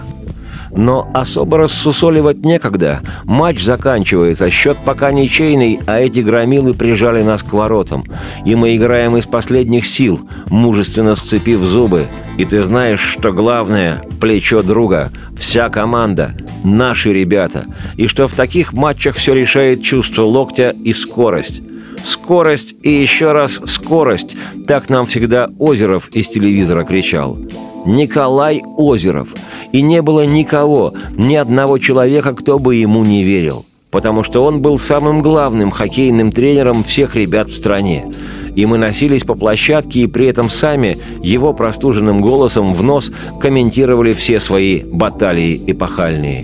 Но 0.75 1.09
особо 1.13 1.59
рассусоливать 1.59 2.43
некогда. 2.43 3.01
Матч 3.25 3.61
заканчивается, 3.63 4.49
счет 4.49 4.77
пока 4.83 5.11
ничейный, 5.11 5.79
а 5.85 5.99
эти 5.99 6.19
громилы 6.19 6.73
прижали 6.73 7.21
нас 7.21 7.43
к 7.43 7.53
воротам. 7.53 8.05
И 8.45 8.55
мы 8.55 8.75
играем 8.75 9.15
из 9.17 9.25
последних 9.25 9.85
сил, 9.85 10.27
мужественно 10.49 11.15
сцепив 11.15 11.59
зубы. 11.59 12.07
И 12.37 12.45
ты 12.45 12.63
знаешь, 12.63 13.01
что 13.01 13.31
главное– 13.31 14.03
плечо 14.19 14.63
друга, 14.63 15.11
вся 15.37 15.69
команда, 15.69 16.35
наши 16.63 17.13
ребята. 17.13 17.65
И 17.97 18.07
что 18.07 18.27
в 18.27 18.33
таких 18.33 18.73
матчах 18.73 19.15
все 19.15 19.33
решает 19.33 19.83
чувство 19.83 20.23
локтя 20.23 20.73
и 20.83 20.93
скорость. 20.93 21.61
Скорость 22.03 22.75
и 22.81 22.89
еще 22.89 23.31
раз 23.31 23.61
скорость. 23.65 24.35
Так 24.67 24.89
нам 24.89 25.05
всегда 25.05 25.49
Озеров 25.59 26.09
из 26.09 26.27
телевизора 26.27 26.83
кричал. 26.83 27.37
Николай 27.85 28.63
Озеров. 28.77 29.29
И 29.71 29.81
не 29.81 30.01
было 30.01 30.25
никого, 30.25 30.93
ни 31.17 31.35
одного 31.35 31.77
человека, 31.77 32.33
кто 32.33 32.59
бы 32.59 32.75
ему 32.75 33.03
не 33.03 33.23
верил. 33.23 33.65
Потому 33.91 34.23
что 34.23 34.41
он 34.41 34.61
был 34.61 34.79
самым 34.79 35.21
главным 35.21 35.71
хоккейным 35.71 36.31
тренером 36.31 36.83
всех 36.83 37.15
ребят 37.15 37.49
в 37.49 37.55
стране. 37.55 38.11
И 38.55 38.65
мы 38.65 38.77
носились 38.77 39.23
по 39.23 39.35
площадке 39.35 40.01
и 40.01 40.07
при 40.07 40.27
этом 40.27 40.49
сами 40.49 40.97
его 41.21 41.53
простуженным 41.53 42.21
голосом 42.21 42.73
в 42.73 42.83
нос 42.83 43.11
комментировали 43.39 44.13
все 44.13 44.39
свои 44.39 44.83
баталии 44.83 45.61
эпохальные. 45.67 46.43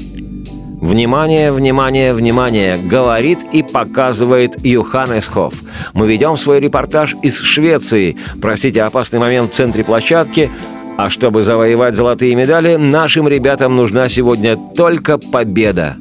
Внимание, 0.82 1.52
внимание, 1.52 2.13
внимание! 2.13 2.78
Говорит 2.78 3.39
и 3.52 3.63
показывает 3.63 4.65
Юханес 4.65 5.25
Хофф. 5.25 5.54
Мы 5.93 6.08
ведем 6.08 6.38
свой 6.38 6.62
репортаж 6.62 7.17
из 7.21 7.38
Швеции. 7.38 8.15
Простите, 8.41 8.84
опасный 8.84 9.19
момент 9.19 9.52
в 9.52 9.56
центре 9.56 9.84
площадки. 9.84 10.49
А 11.01 11.09
чтобы 11.09 11.43
завоевать 11.43 11.95
золотые 11.95 12.35
медали, 12.35 12.75
нашим 12.75 13.25
ребятам 13.25 13.73
нужна 13.73 14.09
сегодня 14.09 14.57
только 14.57 15.17
победа. 15.17 15.95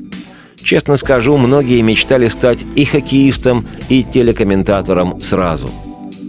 Честно 0.56 0.96
скажу, 0.96 1.36
многие 1.36 1.80
мечтали 1.82 2.26
стать 2.26 2.64
и 2.74 2.84
хоккеистом, 2.84 3.68
и 3.88 4.02
телекомментатором 4.02 5.20
сразу. 5.20 5.70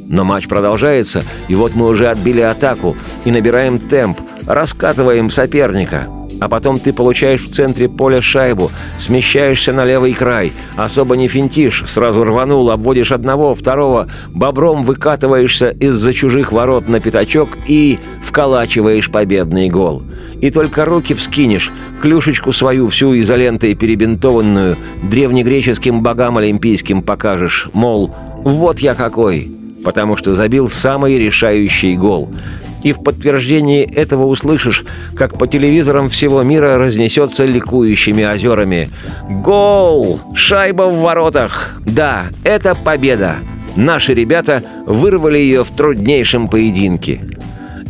Но 0.08 0.24
матч 0.24 0.48
продолжается, 0.48 1.24
и 1.48 1.56
вот 1.56 1.74
мы 1.74 1.88
уже 1.88 2.10
отбили 2.10 2.42
атаку 2.42 2.96
и 3.26 3.32
набираем 3.32 3.80
темп, 3.80 4.22
раскатываем 4.46 5.32
соперника– 5.32 6.08
а 6.40 6.48
потом 6.48 6.80
ты 6.80 6.94
получаешь 6.94 7.46
в 7.46 7.52
центре 7.52 7.90
поля 7.90 8.22
шайбу, 8.22 8.72
смещаешься 8.98 9.74
на 9.74 9.86
левый 9.86 10.14
край, 10.14 10.54
особо 10.76 11.16
не 11.16 11.28
финтишь, 11.28 11.84
сразу 11.88 12.24
рванул, 12.24 12.70
обводишь 12.72 13.12
одного, 13.12 13.54
второго, 13.54 14.10
бобром 14.30 14.84
выкатываешься 14.84 15.70
из-за 15.70 16.14
чужих 16.14 16.52
ворот 16.52 16.88
на 16.88 17.00
пятачок 17.00 17.50
и 17.68 18.00
вколачиваешь 18.24 19.12
победный 19.12 19.70
гол. 19.70 20.04
И 20.42 20.52
только 20.52 20.86
руки 20.86 21.14
вскинешь, 21.14 21.72
клюшечку 22.02 22.52
свою 22.54 22.88
всю 22.90 23.20
изолентой 23.20 23.76
перебинтованную, 23.76 24.78
древнегреческим 25.04 26.02
богам 26.02 26.38
олимпийским 26.38 27.02
покажешь, 27.02 27.70
мол, 27.74 28.16
вот 28.44 28.80
я 28.80 28.94
какой, 28.94 29.52
потому 29.84 30.16
что 30.18 30.34
забил 30.34 30.70
самый 30.70 31.18
решающий 31.18 31.96
гол. 31.96 32.30
И 32.84 32.94
в 32.94 33.04
подтверждении 33.04 33.84
этого 33.84 34.26
услышишь, 34.26 34.86
как 35.16 35.38
по 35.38 35.48
телевизорам 35.48 36.08
всего 36.10 36.44
мира 36.44 36.78
разнесется 36.78 37.46
ликующими 37.46 38.24
озерами. 38.24 38.90
«Гол! 39.44 40.20
Шайба 40.34 40.84
в 40.84 41.00
воротах! 41.00 41.76
Да, 41.86 42.28
это 42.44 42.76
победа! 42.76 43.38
Наши 43.76 44.14
ребята 44.14 44.64
вырвали 44.86 45.40
ее 45.40 45.64
в 45.64 45.72
труднейшем 45.72 46.48
поединке!» 46.48 47.22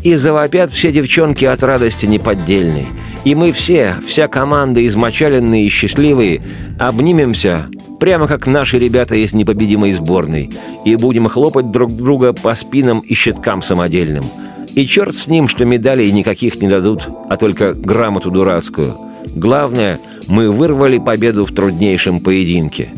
И 0.03 0.15
завопят 0.15 0.71
все 0.71 0.91
девчонки 0.91 1.45
от 1.45 1.61
радости 1.61 2.05
неподдельной. 2.05 2.87
И 3.25 3.35
мы 3.35 3.51
все, 3.51 3.97
вся 4.07 4.29
команда, 4.29 4.85
измочаленные 4.87 5.65
и 5.65 5.69
счастливые, 5.69 6.41
обнимемся, 6.79 7.67
прямо 7.99 8.25
как 8.27 8.47
наши 8.47 8.79
ребята 8.79 9.15
из 9.15 9.33
непобедимой 9.33 9.91
сборной, 9.91 10.51
и 10.85 10.95
будем 10.95 11.27
хлопать 11.27 11.69
друг 11.71 11.91
друга 11.91 12.31
по 12.31 12.55
спинам 12.55 12.99
и 12.99 13.13
щиткам 13.13 13.61
самодельным– 13.61 14.23
и 14.75 14.85
черт 14.85 15.15
с 15.15 15.27
ним, 15.27 15.47
что 15.47 15.65
медалей 15.65 16.11
никаких 16.11 16.61
не 16.61 16.67
дадут, 16.67 17.07
а 17.29 17.37
только 17.37 17.73
грамоту 17.73 18.31
дурацкую. 18.31 18.95
Главное, 19.35 19.99
мы 20.27 20.51
вырвали 20.51 20.97
победу 20.97 21.45
в 21.45 21.53
труднейшем 21.53 22.19
поединке. 22.19 22.89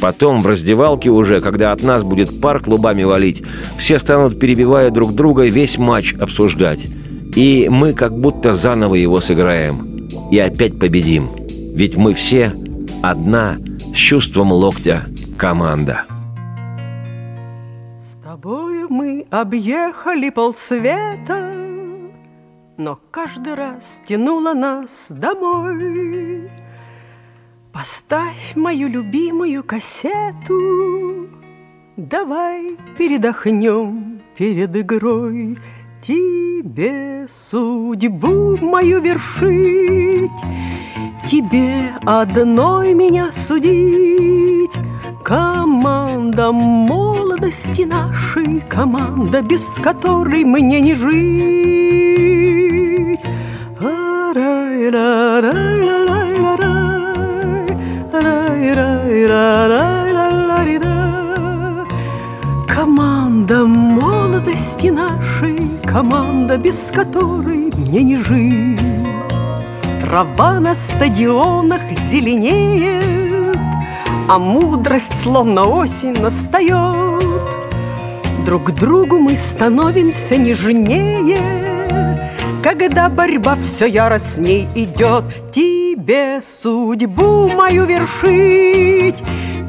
Потом, 0.00 0.40
в 0.40 0.46
раздевалке 0.46 1.10
уже, 1.10 1.40
когда 1.40 1.72
от 1.72 1.82
нас 1.82 2.02
будет 2.02 2.40
пар 2.40 2.60
клубами 2.60 3.02
валить, 3.02 3.42
все 3.78 3.98
станут, 3.98 4.38
перебивая 4.38 4.90
друг 4.90 5.14
друга, 5.14 5.44
весь 5.44 5.76
матч 5.78 6.14
обсуждать. 6.14 6.80
И 7.36 7.68
мы 7.70 7.92
как 7.92 8.18
будто 8.18 8.54
заново 8.54 8.94
его 8.94 9.20
сыграем. 9.20 10.08
И 10.30 10.38
опять 10.38 10.78
победим. 10.78 11.30
Ведь 11.74 11.96
мы 11.96 12.14
все 12.14 12.52
одна 13.02 13.58
с 13.94 13.96
чувством 13.96 14.52
локтя 14.52 15.06
команда 15.36 16.04
мы 18.90 19.24
объехали 19.30 20.30
полсвета, 20.30 21.56
Но 22.76 22.98
каждый 23.10 23.54
раз 23.54 24.02
тянуло 24.06 24.52
нас 24.52 25.06
домой. 25.08 26.50
Поставь 27.72 28.56
мою 28.56 28.88
любимую 28.88 29.62
кассету, 29.62 31.28
Давай 31.96 32.76
передохнем 32.98 34.20
перед 34.36 34.74
игрой. 34.74 35.58
Тебе 36.02 37.26
судьбу 37.28 38.56
мою 38.56 39.00
вершить, 39.00 40.30
Тебе 41.26 41.92
одной 42.06 42.94
меня 42.94 43.30
судить. 43.32 44.79
Команда 45.30 46.50
молодости 46.50 47.82
нашей, 47.82 48.64
команда, 48.68 49.42
без 49.42 49.62
которой 49.80 50.42
мне 50.42 50.80
не 50.80 50.96
жить. 50.96 53.20
Команда 62.66 63.66
молодости 63.66 64.88
нашей, 64.88 65.60
команда, 65.84 66.58
без 66.58 66.90
которой 66.92 67.70
мне 67.76 68.02
не 68.02 68.16
жить. 68.16 68.80
Трава 70.00 70.58
на 70.58 70.74
стадионах 70.74 71.82
зеленеет, 72.10 73.19
а 74.30 74.38
мудрость 74.38 75.12
словно 75.24 75.64
осень 75.66 76.16
настает. 76.20 77.20
Друг 78.46 78.70
другу 78.72 79.18
мы 79.18 79.34
становимся 79.34 80.36
нежнее, 80.36 81.36
Когда 82.62 83.08
борьба 83.08 83.56
все 83.56 83.86
яростней 83.86 84.68
идет. 84.76 85.24
Тебе 85.52 86.42
судьбу 86.44 87.48
мою 87.48 87.86
вершить, 87.86 89.18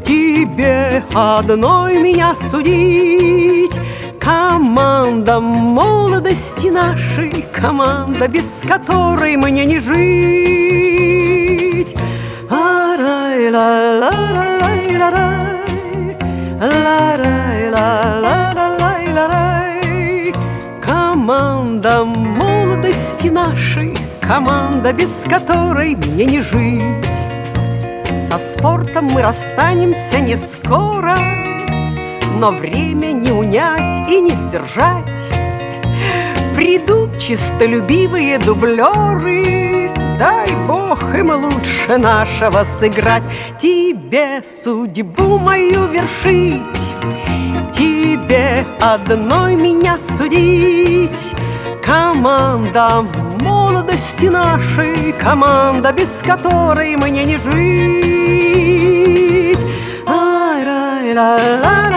Тебе 0.05 1.03
одной 1.15 1.97
меня 1.97 2.35
судить. 2.35 3.73
Команда 4.19 5.39
молодости 5.39 6.67
нашей, 6.67 7.45
команда, 7.51 8.27
без 8.27 8.45
которой 8.67 9.37
мне 9.37 9.65
не 9.65 9.79
жить. 9.79 11.01
Команда 20.85 22.03
молодости 22.03 23.29
нашей, 23.29 23.95
команда, 24.19 24.91
без 24.91 25.23
которой 25.29 25.95
мне 25.95 26.25
не 26.25 26.41
жить. 26.41 27.07
Со 28.29 28.37
спортом 28.37 29.05
мы 29.05 29.21
расстанемся 29.21 30.19
не 30.19 30.35
скоро, 30.35 31.17
но 32.37 32.51
время 32.51 33.13
не 33.13 33.31
унять 33.31 34.09
и 34.09 34.19
не 34.19 34.31
сдержать. 34.31 35.07
Придут 36.53 37.17
чистолюбивые 37.17 38.39
дублеры, 38.39 39.70
Дай 40.21 40.53
Бог 40.67 41.01
им 41.15 41.31
лучше 41.31 41.97
нашего 41.97 42.63
сыграть, 42.77 43.23
Тебе 43.57 44.43
судьбу 44.63 45.39
мою 45.39 45.87
вершить, 45.87 46.61
Тебе 47.73 48.67
одной 48.79 49.55
меня 49.55 49.97
судить. 50.15 51.33
Команда 51.83 53.03
молодости 53.41 54.25
нашей, 54.25 55.11
Команда, 55.13 55.91
без 55.91 56.21
которой 56.23 56.95
мне 56.97 57.23
не 57.23 57.37
жить. 57.37 58.21
Команда 60.05 61.90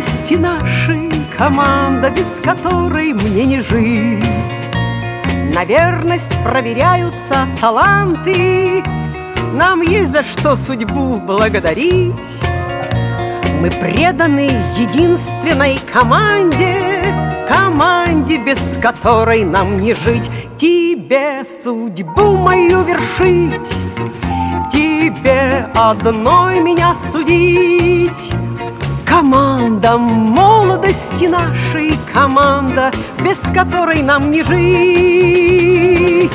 молодости 0.00 0.34
нашей, 0.34 1.10
команда, 1.36 2.10
без 2.10 2.40
которой 2.42 3.12
мне 3.12 3.44
не 3.44 3.60
жить. 3.60 4.26
На 5.54 5.64
верность 5.64 6.32
проверяются 6.44 7.46
таланты, 7.60 8.82
Нам 9.52 9.82
есть 9.82 10.12
за 10.12 10.22
что 10.22 10.56
судьбу 10.56 11.16
благодарить. 11.16 12.14
Мы 13.60 13.70
преданы 13.70 14.48
единственной 14.78 15.78
команде, 15.92 17.02
Команде, 17.48 18.38
без 18.38 18.78
которой 18.80 19.44
нам 19.44 19.78
не 19.80 19.92
жить. 19.94 20.30
Тебе 20.56 21.44
судьбу 21.44 22.36
мою 22.36 22.82
вершить, 22.84 23.74
Тебе 24.70 25.68
одной 25.74 26.60
меня 26.60 26.94
судить. 27.10 28.32
Команда 29.10 29.98
молодости 29.98 31.24
нашей, 31.24 31.98
команда, 32.12 32.92
без 33.18 33.38
которой 33.52 34.02
нам 34.02 34.30
не 34.30 34.44
жить. 34.44 36.30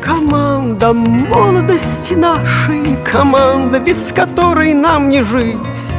Команда 0.00 0.94
молодости 0.94 2.14
нашей, 2.14 2.96
команда, 3.04 3.78
без 3.78 4.10
которой 4.14 4.72
нам 4.72 5.10
не 5.10 5.20
жить. 5.22 5.89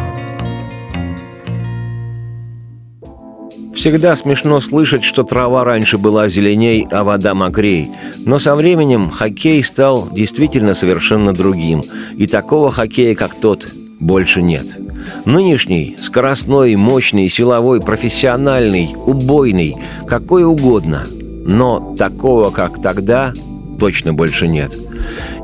Всегда 3.82 4.15
смешно 4.15 4.61
слышать, 4.61 5.03
что 5.03 5.23
трава 5.23 5.63
раньше 5.63 5.97
была 5.97 6.27
зеленей, 6.27 6.88
а 6.91 7.03
вода 7.03 7.34
мокрей. 7.34 7.89
Но 8.27 8.38
со 8.38 8.55
временем 8.55 9.09
хоккей 9.09 9.63
стал 9.63 10.07
действительно 10.11 10.75
совершенно 10.75 11.34
другим. 11.34 11.82
И 12.15 12.27
такого 12.27 12.71
хоккея, 12.71 13.15
как 13.15 13.34
тот, 13.34 13.73
больше 13.99 14.43
нет. 14.43 14.77
Нынешний, 15.25 15.97
скоростной, 15.99 16.75
мощный, 16.75 17.27
силовой, 17.27 17.82
профессиональный, 17.82 18.93
убойный, 18.95 19.75
какой 20.05 20.43
угодно. 20.43 21.03
Но 21.43 21.95
такого, 21.97 22.51
как 22.51 22.84
тогда, 22.84 23.34
точно 23.79 24.13
больше 24.13 24.47
нет. 24.47 24.77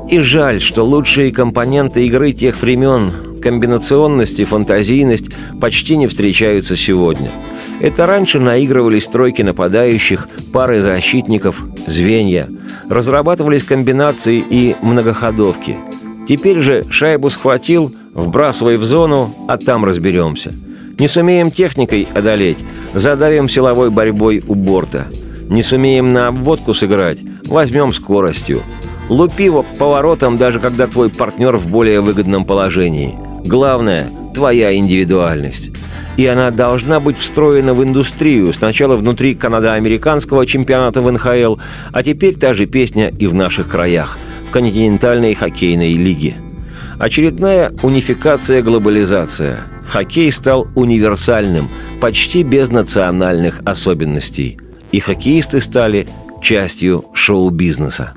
И 0.08 0.20
жаль, 0.20 0.60
что 0.60 0.84
лучшие 0.84 1.32
компоненты 1.32 2.06
игры 2.06 2.32
тех 2.32 2.62
времен, 2.62 3.40
комбинационность 3.42 4.38
и 4.38 4.44
фантазийность, 4.44 5.36
почти 5.60 5.96
не 5.96 6.06
встречаются 6.06 6.76
сегодня– 6.76 7.32
это 7.80 8.06
раньше 8.06 8.40
наигрывались 8.40 9.06
тройки 9.06 9.42
нападающих, 9.42 10.28
пары 10.52 10.82
защитников, 10.82 11.62
звенья. 11.86 12.48
Разрабатывались 12.88 13.62
комбинации 13.62 14.42
и 14.48 14.74
многоходовки. 14.82 15.76
Теперь 16.28 16.60
же 16.60 16.84
шайбу 16.90 17.30
схватил, 17.30 17.94
вбрасывай 18.14 18.76
в 18.76 18.84
зону, 18.84 19.34
а 19.48 19.56
там 19.58 19.84
разберемся. 19.84 20.52
Не 20.98 21.08
сумеем 21.08 21.50
техникой 21.50 22.08
одолеть, 22.12 22.58
задавим 22.94 23.48
силовой 23.48 23.90
борьбой 23.90 24.42
у 24.46 24.54
борта. 24.54 25.06
Не 25.48 25.62
сумеем 25.62 26.12
на 26.12 26.26
обводку 26.26 26.74
сыграть, 26.74 27.18
возьмем 27.46 27.92
скоростью. 27.92 28.60
Лупи 29.08 29.50
поворотом, 29.78 30.36
даже 30.36 30.60
когда 30.60 30.86
твой 30.86 31.08
партнер 31.08 31.56
в 31.56 31.68
более 31.68 32.00
выгодном 32.00 32.44
положении. 32.44 33.16
Главное– 33.46 34.10
твоя 34.34 34.76
индивидуальность 34.76 35.70
и 36.18 36.26
она 36.26 36.50
должна 36.50 36.98
быть 36.98 37.16
встроена 37.16 37.72
в 37.74 37.82
индустрию, 37.84 38.52
сначала 38.52 38.96
внутри 38.96 39.36
канадо-американского 39.36 40.46
чемпионата 40.46 41.00
в 41.00 41.10
НХЛ, 41.10 41.54
а 41.92 42.02
теперь 42.02 42.34
та 42.34 42.54
же 42.54 42.66
песня 42.66 43.14
и 43.16 43.28
в 43.28 43.34
наших 43.34 43.68
краях, 43.68 44.18
в 44.48 44.50
континентальной 44.50 45.34
хоккейной 45.34 45.92
лиге. 45.92 46.34
Очередная 46.98 47.72
унификация 47.84 48.62
глобализация. 48.62 49.62
Хоккей 49.88 50.32
стал 50.32 50.66
универсальным, 50.74 51.68
почти 52.00 52.42
без 52.42 52.68
национальных 52.68 53.60
особенностей. 53.64 54.58
И 54.90 54.98
хоккеисты 54.98 55.60
стали 55.60 56.08
частью 56.42 57.04
шоу-бизнеса. 57.14 58.12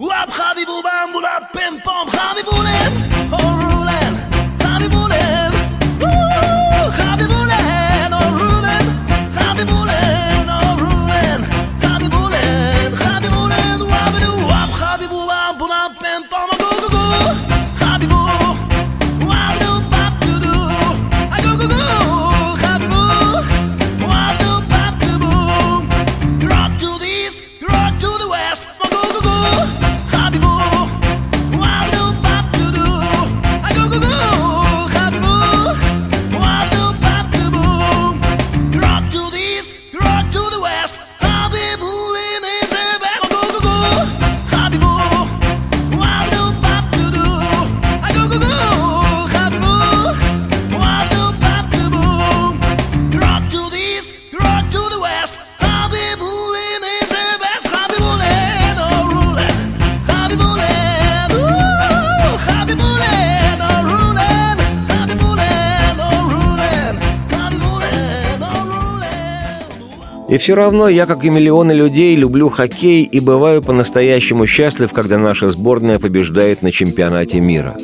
И 70.32 70.38
все 70.38 70.56
равно 70.56 70.88
я, 70.88 71.08
как 71.08 71.26
и 71.26 71.30
миллионы 71.30 71.74
людей, 71.74 72.16
люблю 72.16 72.48
хоккей 72.48 73.04
и 73.04 73.20
бываю 73.20 73.62
по-настоящему 73.62 74.48
счастлив, 74.48 74.94
когда 74.94 75.18
наша 75.18 75.50
сборная 75.50 76.00
побеждает 76.00 76.62
на 76.62 76.72
чемпионате 76.72 77.42
мира. 77.42 77.76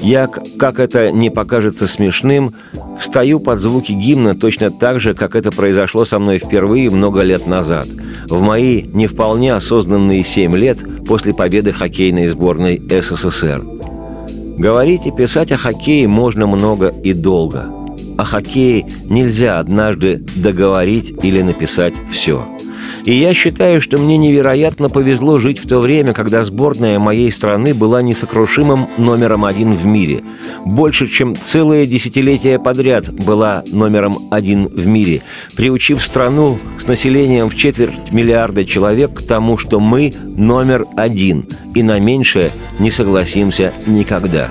Я, 0.00 0.26
как 0.26 0.80
это 0.80 1.10
не 1.10 1.30
покажется 1.30 1.86
смешным, 1.86 2.52
встаю 3.00 3.40
под 3.40 3.58
звуки 3.60 3.92
гимна 3.92 4.34
точно 4.34 4.70
так 4.70 5.00
же, 5.00 5.14
как 5.14 5.34
это 5.34 5.50
произошло 5.50 6.04
со 6.04 6.18
мной 6.18 6.36
впервые 6.36 6.90
много 6.90 7.22
лет 7.22 7.46
назад, 7.46 7.86
в 8.28 8.42
мои 8.42 8.82
не 8.82 9.06
вполне 9.06 9.54
осознанные 9.54 10.24
семь 10.24 10.54
лет 10.58 10.80
после 11.06 11.32
победы 11.32 11.72
хоккейной 11.72 12.28
сборной 12.28 12.82
СССР. 12.86 13.64
Говорить 14.58 15.06
и 15.06 15.10
писать 15.10 15.52
о 15.52 15.56
хоккее 15.56 16.06
можно 16.06 16.46
много 16.46 16.88
и 16.88 17.14
долго– 17.14 17.70
о 18.16 18.24
хоккее 18.24 18.86
нельзя 19.08 19.58
однажды 19.58 20.24
договорить 20.36 21.14
или 21.22 21.42
написать 21.42 21.94
все. 22.10 22.46
И 23.04 23.12
я 23.12 23.34
считаю, 23.34 23.80
что 23.80 23.98
мне 23.98 24.16
невероятно 24.16 24.88
повезло 24.88 25.36
жить 25.36 25.58
в 25.58 25.68
то 25.68 25.80
время, 25.80 26.14
когда 26.14 26.42
сборная 26.44 26.98
моей 26.98 27.30
страны 27.30 27.74
была 27.74 28.00
несокрушимым 28.00 28.86
номером 28.96 29.44
один 29.44 29.74
в 29.74 29.84
мире. 29.84 30.22
Больше, 30.64 31.06
чем 31.06 31.36
целое 31.36 31.86
десятилетие 31.86 32.58
подряд 32.58 33.12
была 33.12 33.62
номером 33.70 34.14
один 34.30 34.68
в 34.68 34.86
мире, 34.86 35.22
приучив 35.54 36.02
страну 36.02 36.58
с 36.78 36.86
населением 36.86 37.50
в 37.50 37.56
четверть 37.56 38.10
миллиарда 38.10 38.64
человек 38.64 39.18
к 39.18 39.22
тому, 39.22 39.58
что 39.58 39.80
мы 39.80 40.12
номер 40.36 40.86
один, 40.96 41.46
и 41.74 41.82
на 41.82 41.98
меньшее 41.98 42.52
не 42.78 42.90
согласимся 42.90 43.72
никогда. 43.86 44.48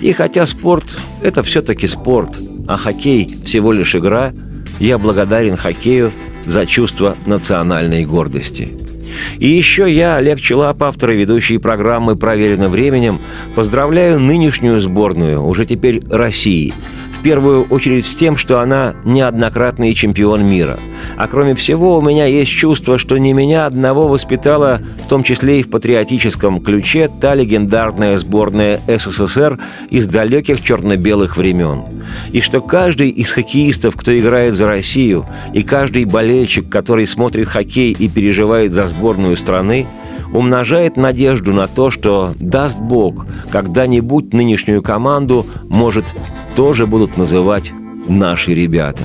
И 0.00 0.12
хотя 0.12 0.46
спорт– 0.46 0.96
это 1.22 1.42
все-таки 1.42 1.86
спорт– 1.88 2.38
а 2.66 2.76
хоккей 2.76 3.28
всего 3.44 3.72
лишь 3.72 3.94
игра, 3.94 4.32
я 4.78 4.98
благодарен 4.98 5.56
хоккею 5.56 6.12
за 6.46 6.66
чувство 6.66 7.16
национальной 7.26 8.04
гордости. 8.06 8.68
И 9.38 9.48
еще 9.48 9.92
я, 9.92 10.16
Олег 10.16 10.40
Челап, 10.40 10.82
автор 10.82 11.10
и 11.10 11.16
ведущий 11.16 11.58
программы 11.58 12.16
«Проверено 12.16 12.68
временем», 12.68 13.18
поздравляю 13.54 14.20
нынешнюю 14.20 14.80
сборную, 14.80 15.44
уже 15.44 15.66
теперь 15.66 16.02
России, 16.08 16.72
в 17.20 17.22
первую 17.22 17.64
очередь 17.64 18.06
с 18.06 18.14
тем, 18.14 18.38
что 18.38 18.60
она 18.60 18.94
неоднократный 19.04 19.92
чемпион 19.92 20.42
мира. 20.46 20.78
А 21.18 21.28
кроме 21.28 21.54
всего, 21.54 21.98
у 21.98 22.00
меня 22.00 22.24
есть 22.24 22.50
чувство, 22.50 22.96
что 22.96 23.18
не 23.18 23.34
меня 23.34 23.66
одного 23.66 24.08
воспитала, 24.08 24.80
в 25.04 25.06
том 25.06 25.22
числе 25.22 25.60
и 25.60 25.62
в 25.62 25.68
патриотическом 25.68 26.62
ключе, 26.62 27.10
та 27.20 27.34
легендарная 27.34 28.16
сборная 28.16 28.80
СССР 28.86 29.58
из 29.90 30.06
далеких 30.06 30.62
черно-белых 30.62 31.36
времен. 31.36 31.84
И 32.32 32.40
что 32.40 32.62
каждый 32.62 33.10
из 33.10 33.30
хоккеистов, 33.30 33.96
кто 33.96 34.18
играет 34.18 34.54
за 34.54 34.66
Россию, 34.66 35.26
и 35.52 35.62
каждый 35.62 36.06
болельщик, 36.06 36.70
который 36.70 37.06
смотрит 37.06 37.48
хоккей 37.48 37.92
и 37.92 38.08
переживает 38.08 38.72
за 38.72 38.88
сборную 38.88 39.36
страны, 39.36 39.86
умножает 40.32 40.96
надежду 40.96 41.52
на 41.52 41.66
то, 41.66 41.90
что, 41.90 42.32
даст 42.38 42.80
Бог, 42.80 43.26
когда-нибудь 43.50 44.32
нынешнюю 44.32 44.82
команду, 44.82 45.46
может, 45.68 46.04
тоже 46.56 46.86
будут 46.86 47.16
называть 47.16 47.72
«наши 48.08 48.54
ребята». 48.54 49.04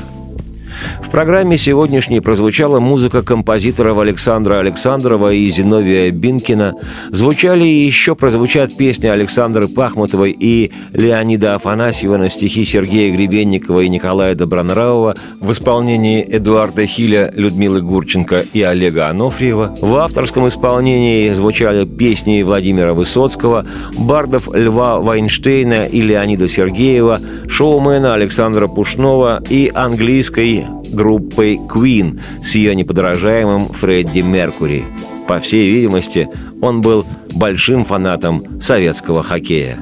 В 1.02 1.10
программе 1.10 1.58
сегодняшней 1.58 2.20
прозвучала 2.20 2.80
музыка 2.80 3.22
композиторов 3.22 4.00
Александра 4.00 4.56
Александрова 4.60 5.32
и 5.32 5.46
Зиновия 5.50 6.12
Бинкина. 6.12 6.74
Звучали 7.12 7.66
и 7.66 7.86
еще 7.86 8.16
прозвучат 8.16 8.76
песни 8.76 9.08
Александры 9.08 9.68
Пахмутовой 9.68 10.32
и 10.32 10.72
Леонида 10.94 11.56
Афанасьева 11.56 12.18
на 12.18 12.30
стихи 12.30 12.66
Сергея 12.66 13.16
Гребенникова 13.16 13.82
и 13.82 13.90
Николая 13.90 14.36
Добронравова 14.36 15.16
в 15.40 15.52
исполнении 15.52 16.26
Эдуарда 16.28 16.86
Хиля, 16.86 17.32
Людмилы 17.36 17.82
Гурченко 17.82 18.44
и 18.54 18.62
Олега 18.62 19.10
Анофриева. 19.10 19.76
В 19.82 19.96
авторском 19.96 20.48
исполнении 20.48 21.34
звучали 21.34 21.86
песни 21.86 22.42
Владимира 22.44 22.94
Высоцкого, 22.94 23.66
бардов 23.98 24.50
Льва 24.54 25.00
Вайнштейна 25.00 25.86
и 25.86 26.02
Леонида 26.02 26.48
Сергеева, 26.48 27.20
шоумена 27.48 28.14
Александра 28.14 28.68
Пушнова 28.68 29.42
и 29.50 29.72
английской 29.74 30.65
группой 30.92 31.56
Queen 31.56 32.22
с 32.44 32.56
ее 32.56 32.76
неподражаемым 32.76 33.62
Фредди 33.62 34.20
Меркури. 34.20 34.86
По 35.28 35.40
всей 35.40 35.72
видимости, 35.72 36.30
он 36.62 36.82
был 36.82 37.06
большим 37.34 37.84
фанатом 37.84 38.62
советского 38.62 39.24
хоккея, 39.24 39.80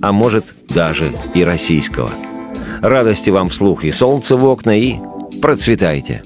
а 0.00 0.12
может 0.12 0.54
даже 0.68 1.12
и 1.34 1.44
российского. 1.44 2.10
Радости 2.80 3.30
вам 3.30 3.48
вслух 3.48 3.84
и 3.84 3.92
солнце 3.92 4.36
в 4.36 4.44
окна, 4.44 4.78
и 4.78 4.96
процветайте! 5.40 6.22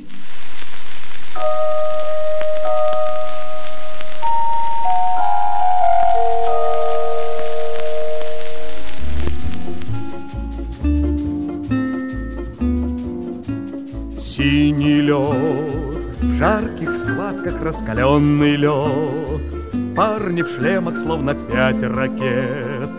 Жарких 17.01 17.53
схватках 17.55 17.63
раскаленный 17.63 18.57
лед, 18.57 19.97
Парни 19.97 20.43
в 20.43 20.49
шлемах, 20.49 20.97
словно 20.97 21.35
пять 21.35 21.83
ракет, 21.83 22.91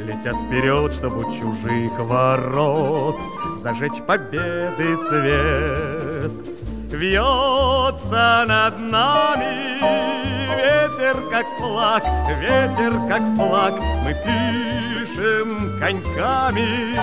Летят 0.00 0.36
вперед, 0.46 0.92
чтобы 0.92 1.24
чужих 1.24 1.92
ворот 1.98 3.16
Зажечь 3.56 4.02
победы 4.06 4.96
свет. 4.96 6.30
Вьется 6.90 8.44
над 8.46 8.78
нами 8.78 9.78
ветер, 10.56 11.16
как 11.30 11.46
флаг, 11.58 12.02
ветер, 12.40 12.92
как 13.08 13.22
флаг, 13.36 13.74
Мы 14.04 14.14
пишем 14.24 15.78
коньками 15.80 16.98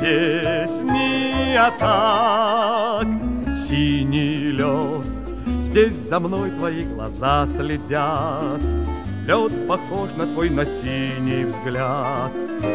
песни 0.00 1.54
атак. 1.54 3.06
Синий 3.54 4.50
лед, 4.50 5.03
здесь 5.74 6.08
за 6.08 6.20
мной 6.20 6.52
твои 6.52 6.84
глаза 6.84 7.48
следят. 7.48 8.60
Лед 9.26 9.66
похож 9.66 10.12
на 10.12 10.24
твой 10.24 10.48
на 10.48 10.64
синий 10.64 11.44
взгляд, 11.44 12.30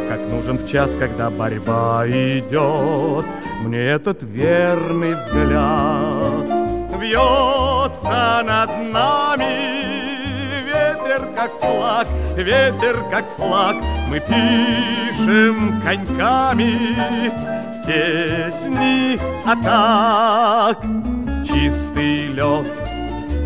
Как 0.09 0.19
нужен 0.29 0.57
в 0.57 0.67
час, 0.67 0.97
когда 0.97 1.29
борьба 1.29 2.03
идет. 2.07 3.25
Мне 3.61 3.85
этот 3.85 4.21
верный 4.23 5.13
взгляд 5.15 6.45
вьется 6.99 8.43
над 8.43 8.69
нами 8.91 9.79
ветер 10.65 11.21
как 11.37 11.51
флаг, 11.61 12.07
ветер 12.35 12.97
как 13.09 13.23
флаг, 13.37 13.77
мы 14.09 14.19
пишем 14.19 15.81
коньками 15.85 17.31
песни 17.87 19.17
атак. 19.49 20.83
Чистый 21.47 22.27
лед, 22.27 22.67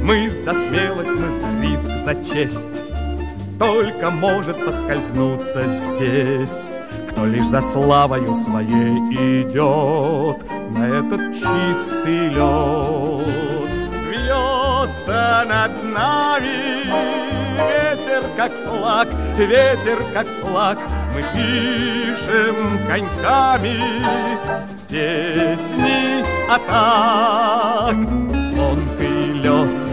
мы 0.04 0.30
за 0.30 0.54
смелость, 0.54 1.12
мы 1.12 1.32
за 1.32 1.62
риск, 1.62 1.92
за 2.04 2.16
честь. 2.24 2.68
Только 3.58 4.10
может 4.10 4.64
поскользнуться 4.66 5.66
здесь, 5.68 6.70
кто 7.10 7.26
лишь 7.26 7.46
за 7.48 7.62
славою 7.62 8.34
своей 8.34 8.98
идет 9.42 10.38
на 10.72 11.00
этот 11.00 11.34
чистый 11.34 12.30
лед. 12.30 13.28
Вьется 14.10 15.46
над 15.48 15.72
нами 15.84 16.84
Ветер 17.56 18.24
как 18.36 18.52
флаг, 18.52 19.08
ветер 19.38 20.04
как 20.14 20.28
флаг, 20.42 20.78
Мы 21.16 21.24
пишем 21.34 22.56
коньками 22.88 23.80
Песни 24.90 26.24
атак. 26.52 27.96
Звонкий 28.48 29.42
лед, 29.42 29.93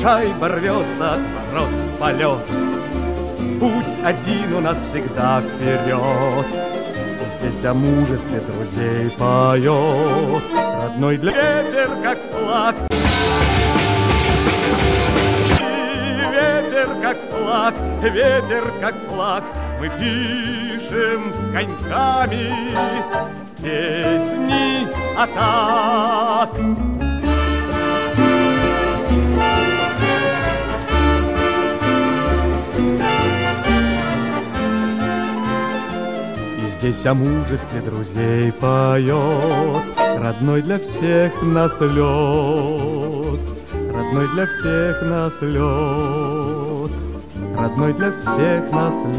шайба 0.00 0.48
рвется 0.48 1.14
от 1.14 1.20
ворот 1.52 1.68
в 1.68 1.98
полет. 1.98 2.46
Путь 3.60 3.96
один 4.04 4.54
у 4.54 4.60
нас 4.60 4.82
всегда 4.82 5.40
вперед. 5.40 6.46
И 6.46 7.38
здесь 7.38 7.64
о 7.64 7.74
мужестве 7.74 8.40
друзей 8.40 9.10
поет 9.10 10.42
Родной 10.82 11.16
для 11.16 11.30
ветер 11.30 11.90
как 12.02 12.18
флаг 12.30 12.74
как 17.02 17.18
флаг, 17.30 17.74
ветер 18.02 18.64
как 18.80 18.94
флаг, 19.08 19.44
мы 19.80 19.88
пишем 19.90 21.32
коньками 21.52 22.52
песни 23.62 24.88
атак. 25.16 26.95
Здесь 36.76 37.06
о 37.06 37.14
мужестве 37.14 37.80
друзей 37.80 38.52
поет 38.52 39.82
Родной 40.18 40.62
для 40.62 40.78
всех 40.78 41.42
нас 41.42 41.80
лед, 41.80 43.40
родной 43.94 44.28
для 44.34 44.46
всех 44.46 45.02
нас 45.02 45.40
лед, 45.42 46.90
родной 47.56 47.92
для 47.94 48.12
всех 48.12 48.70
нас 48.72 48.94
лед. 49.04 49.16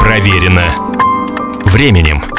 Проверено 0.00 0.74
временем. 1.64 2.35